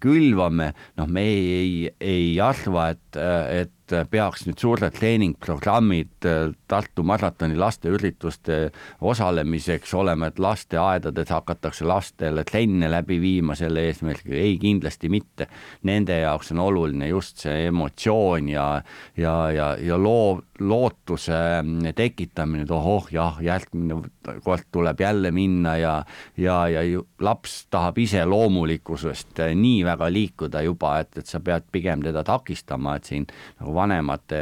külvame, 0.00 0.70
noh, 0.96 1.10
me 1.12 1.24
ei, 1.28 1.42
ei, 1.58 1.90
ei 2.00 2.30
arva, 2.40 2.86
et, 2.94 3.18
et 3.52 3.72
et 3.92 4.10
peaks 4.10 4.46
nüüd 4.46 4.60
suured 4.60 4.94
treeningprogrammid 4.96 6.26
äh, 6.28 6.50
Tartu 6.70 7.02
maratoni 7.02 7.56
lasteürituste 7.58 8.58
osalemiseks 9.00 9.94
olema, 9.98 10.30
et 10.30 10.38
lasteaedades 10.38 11.32
hakatakse 11.34 11.86
lastele 11.88 12.44
trenne 12.46 12.90
läbi 12.90 13.18
viima 13.20 13.56
selle 13.58 13.88
eesmärgiga, 13.88 14.36
ei 14.38 14.56
kindlasti 14.62 15.10
mitte. 15.10 15.48
Nende 15.88 16.20
jaoks 16.22 16.52
on 16.54 16.62
oluline 16.66 17.10
just 17.10 17.42
see 17.42 17.66
emotsioon 17.66 18.48
ja, 18.52 18.68
ja, 19.16 19.34
ja, 19.54 19.72
ja 19.80 19.98
loo, 19.98 20.40
lootuse 20.60 21.36
mm, 21.62 21.94
tekitamine, 21.96 22.64
et 22.66 22.72
ohoh, 22.74 23.08
jah, 23.12 23.38
järgmine 23.42 24.00
kord 24.44 24.66
tuleb 24.72 25.00
jälle 25.00 25.30
minna 25.34 25.76
ja, 25.80 25.94
ja, 26.36 26.56
ja 26.68 26.82
laps 27.20 27.66
tahab 27.70 27.98
ise 27.98 28.24
loomulikkusest 28.28 29.40
äh, 29.44 29.54
nii 29.56 29.84
väga 29.86 30.10
liikuda 30.12 30.62
juba, 30.66 30.96
et, 31.04 31.20
et 31.22 31.30
sa 31.30 31.40
pead 31.44 31.68
pigem 31.72 32.04
teda 32.04 32.24
takistama, 32.26 32.96
et 32.96 33.08
siin 33.10 33.26
nagu 33.60 33.74
vanemate 33.74 34.40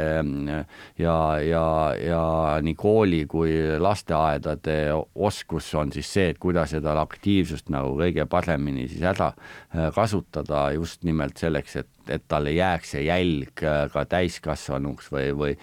ja, 0.99 1.17
ja, 1.43 1.65
ja 1.99 2.23
nii 2.63 2.75
kooli 2.79 3.23
kui 3.29 3.53
lasteaedade 3.79 4.79
oskus 5.15 5.71
on 5.79 5.93
siis 5.95 6.11
see, 6.13 6.29
et 6.33 6.41
kuidas 6.41 6.75
seda 6.75 6.95
aktiivsust 7.01 7.71
nagu 7.73 7.95
kõige 7.99 8.25
paremini 8.29 8.87
siis 8.91 9.05
ära 9.07 9.31
äh, 9.33 9.89
kasutada 9.95 10.69
just 10.75 11.03
nimelt 11.07 11.39
selleks, 11.39 11.79
et 11.83 11.89
et 12.09 12.25
tal 12.27 12.49
ei 12.49 12.57
jääks 12.59 12.95
see 12.95 13.05
jälg 13.07 13.63
äh, 13.63 13.85
ka 13.93 14.05
täiskasvanuks 14.09 15.09
või, 15.13 15.29
või, 15.37 15.53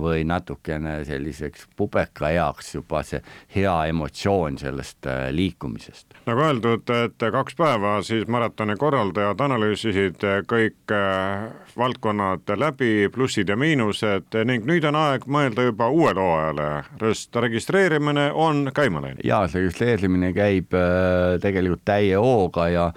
või 0.00 0.24
natukene 0.28 1.02
selliseks 1.04 1.66
pubekaeaks 1.76 2.74
juba 2.74 3.02
see 3.06 3.22
hea 3.54 3.74
emotsioon 3.92 4.58
sellest 4.60 5.06
äh, 5.06 5.28
liikumisest. 5.34 6.18
nagu 6.26 6.44
öeldud, 6.46 6.92
et 7.04 7.26
kaks 7.36 7.56
päeva 7.58 7.98
siis 8.06 8.28
maratoni 8.28 8.76
korraldajad 8.80 9.40
analüüsisid 9.46 10.26
kõik 10.50 10.94
äh, 10.94 11.48
valdkonnad 11.76 12.54
läbi, 12.56 13.08
plussid 13.12 13.48
ja 13.48 13.56
miinused 13.56 14.38
ning 14.48 14.66
nüüd 14.68 14.84
on 14.88 14.98
aeg 14.98 15.26
mõelda 15.26 15.66
juba 15.68 15.88
uuele 15.88 16.20
hooajale, 16.20 16.68
sest 17.00 17.36
registreerimine 17.46 18.30
on 18.34 18.68
käima 18.74 19.04
läinud. 19.04 19.24
jaa, 19.24 19.46
see 19.48 19.64
registreerimine 19.64 20.32
käib 20.36 20.74
tegelikult 21.42 21.84
täie 21.84 22.16
hooga 22.20 22.68
ja 22.72 22.90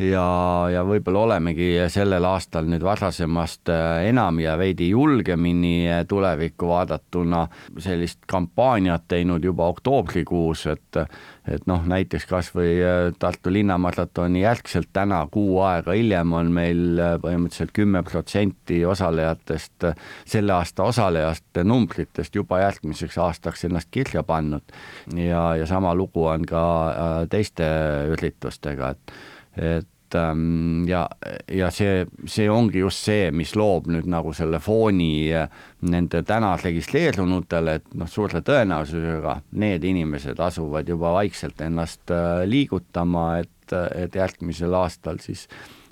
ja, 0.00 0.24
ja 0.72 0.82
võib-olla 0.86 1.24
olemegi 1.26 1.70
sellel 1.92 2.24
aastal 2.28 2.68
nüüd 2.70 2.84
varasemast 2.84 3.70
äh, 3.72 4.06
enam 4.10 4.40
ja 4.42 4.56
veidi 4.60 4.90
julgemini 4.90 5.74
äh, 5.90 6.04
tulevikku 6.08 6.68
vaadatuna 6.70 7.46
sellist 7.80 8.24
kampaaniat 8.30 9.08
teinud 9.10 9.44
juba 9.44 9.68
oktoobrikuus, 9.74 10.66
et 10.72 11.02
et 11.50 11.64
noh, 11.66 11.82
näiteks 11.88 12.26
kas 12.30 12.50
või 12.54 12.76
äh, 12.84 13.10
Tartu 13.18 13.52
linnamaratoni 13.52 14.44
järgselt 14.44 14.90
täna 14.92 15.22
kuu 15.32 15.58
aega 15.66 15.96
hiljem 15.96 16.32
on 16.36 16.52
meil 16.54 17.00
põhimõtteliselt 17.22 17.72
kümme 17.74 18.02
protsenti 18.06 18.84
osalejatest, 18.86 19.88
selle 20.28 20.54
aasta 20.54 20.86
osalejate 20.86 21.64
numbritest 21.64 22.36
juba 22.36 22.60
järgmiseks 22.64 23.18
aastaks 23.18 23.66
ennast 23.68 23.90
kirja 23.90 24.22
pannud. 24.22 24.62
ja, 25.16 25.56
ja 25.56 25.66
sama 25.66 25.94
lugu 25.94 26.24
on 26.30 26.46
ka 26.46 26.62
teiste 27.30 27.66
üritustega, 28.14 28.94
et 28.94 29.14
et 29.60 30.16
ähm, 30.16 30.88
ja, 30.88 31.04
ja 31.52 31.70
see, 31.74 32.04
see 32.26 32.48
ongi 32.50 32.80
just 32.82 33.04
see, 33.06 33.30
mis 33.34 33.52
loob 33.58 33.90
nüüd 33.92 34.08
nagu 34.10 34.32
selle 34.36 34.60
fooni 34.62 35.30
äh, 35.36 35.48
nende 35.86 36.22
täna 36.26 36.54
registreerunutele, 36.60 37.76
et 37.80 37.94
noh, 38.00 38.10
suure 38.10 38.42
tõenäosusega 38.46 39.36
need 39.60 39.84
inimesed 39.86 40.40
asuvad 40.40 40.88
juba 40.88 41.14
vaikselt 41.20 41.60
ennast 41.66 42.10
äh, 42.14 42.42
liigutama, 42.48 43.26
et, 43.44 43.76
et 43.94 44.16
järgmisel 44.18 44.74
aastal 44.74 45.20
siis 45.22 45.46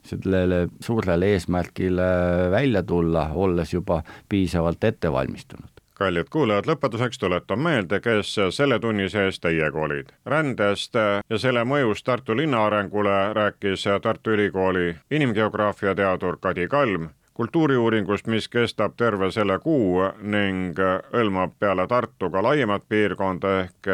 sellele 0.09 0.65
suurele 0.81 1.35
eesmärgile 1.35 2.07
välja 2.51 2.83
tulla, 2.83 3.29
olles 3.37 3.75
juba 3.75 4.01
piisavalt 4.29 4.89
ette 4.89 5.13
valmistunud 5.13 5.78
kallid 5.99 6.31
kuulajad, 6.31 6.69
lõpetuseks 6.71 7.19
tuletan 7.19 7.61
meelde, 7.63 8.01
kes 8.01 8.35
selle 8.55 8.79
tunni 8.79 9.09
sees 9.11 9.41
teiega 9.41 9.81
olid. 9.81 10.13
rändest 10.27 10.95
ja 11.31 11.39
selle 11.39 11.65
mõjust 11.65 12.05
Tartu 12.05 12.37
linna 12.37 12.65
arengule 12.67 13.33
rääkis 13.35 13.85
Tartu 14.03 14.31
Ülikooli 14.31 14.97
inimgeograafia 15.11 15.95
teadur 15.95 16.39
Kadi 16.41 16.69
Kalm, 16.69 17.09
kultuuriuuringust, 17.35 18.27
mis 18.27 18.49
kestab 18.49 18.97
terve 18.97 19.31
selle 19.31 19.59
kuu 19.59 20.09
ning 20.23 20.79
hõlmab 21.13 21.59
peale 21.59 21.87
Tartu 21.87 22.31
ka 22.31 22.43
laiemat 22.43 22.89
piirkonda 22.89 23.55
ehk 23.61 23.91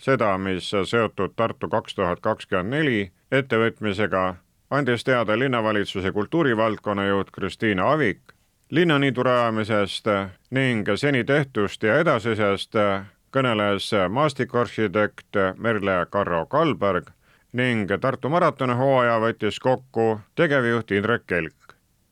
seda, 0.00 0.36
mis 0.38 0.70
seotud 0.70 1.36
Tartu 1.36 1.68
kaks 1.68 1.94
tuhat 1.94 2.20
kakskümmend 2.20 2.72
neli 2.76 3.10
ettevõtmisega, 3.32 4.24
andis 4.70 5.04
teada 5.04 5.38
linnavalitsuse 5.38 6.12
kultuurivaldkonna 6.12 7.06
juht 7.10 7.30
Kristiina 7.30 7.92
Avik 7.92 8.35
linnaniidu 8.70 9.22
rajamisest 9.22 10.06
ning 10.50 10.86
seni 10.96 11.24
tehtust 11.24 11.82
ja 11.82 11.98
edasisest 11.98 12.72
kõneles 13.32 13.90
maastikuarhitekt 14.10 15.36
Merle 15.58 16.06
Karro 16.10 16.46
Kalberg 16.46 17.06
ning 17.52 17.90
Tartu 18.00 18.28
maratoni 18.28 18.74
hooaja 18.74 19.20
võttis 19.22 19.60
kokku 19.62 20.20
tegevjuht 20.34 20.90
Indrek 20.90 21.22
Kelk. 21.26 21.54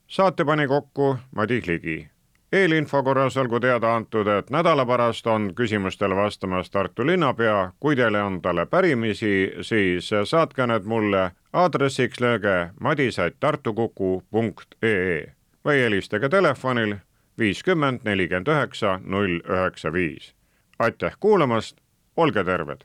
saate 0.07 0.45
pani 0.45 0.67
kokku 0.67 1.17
Madis 1.37 1.67
Ligi. 1.67 2.09
eelinfo 2.53 3.03
korras 3.03 3.37
olgu 3.37 3.61
teada 3.61 3.97
antud, 3.97 4.27
et 4.27 4.51
nädala 4.51 4.87
pärast 4.87 5.27
on 5.27 5.55
küsimustele 5.55 6.17
vastamas 6.17 6.71
Tartu 6.71 7.07
linnapea, 7.07 7.73
kui 7.81 7.97
teil 7.97 8.15
on 8.15 8.43
talle 8.43 8.67
pärimisi, 8.67 9.53
siis 9.61 10.11
saatke 10.25 10.67
need 10.67 10.85
mulle 10.85 11.31
aadressiks 11.53 12.21
lööge 12.21 12.71
madis.tartukuku.ee 12.81 15.35
või 15.65 15.81
helistage 15.81 16.29
telefonil 16.29 16.97
viiskümmend 17.39 18.05
nelikümmend 18.05 18.49
üheksa 18.49 18.99
null 19.05 19.41
üheksa 19.49 19.93
viis. 19.93 20.35
aitäh 20.79 21.17
kuulamast, 21.21 21.77
olge 22.17 22.45
terved! 22.45 22.85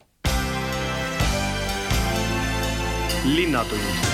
linnatund 3.25 4.08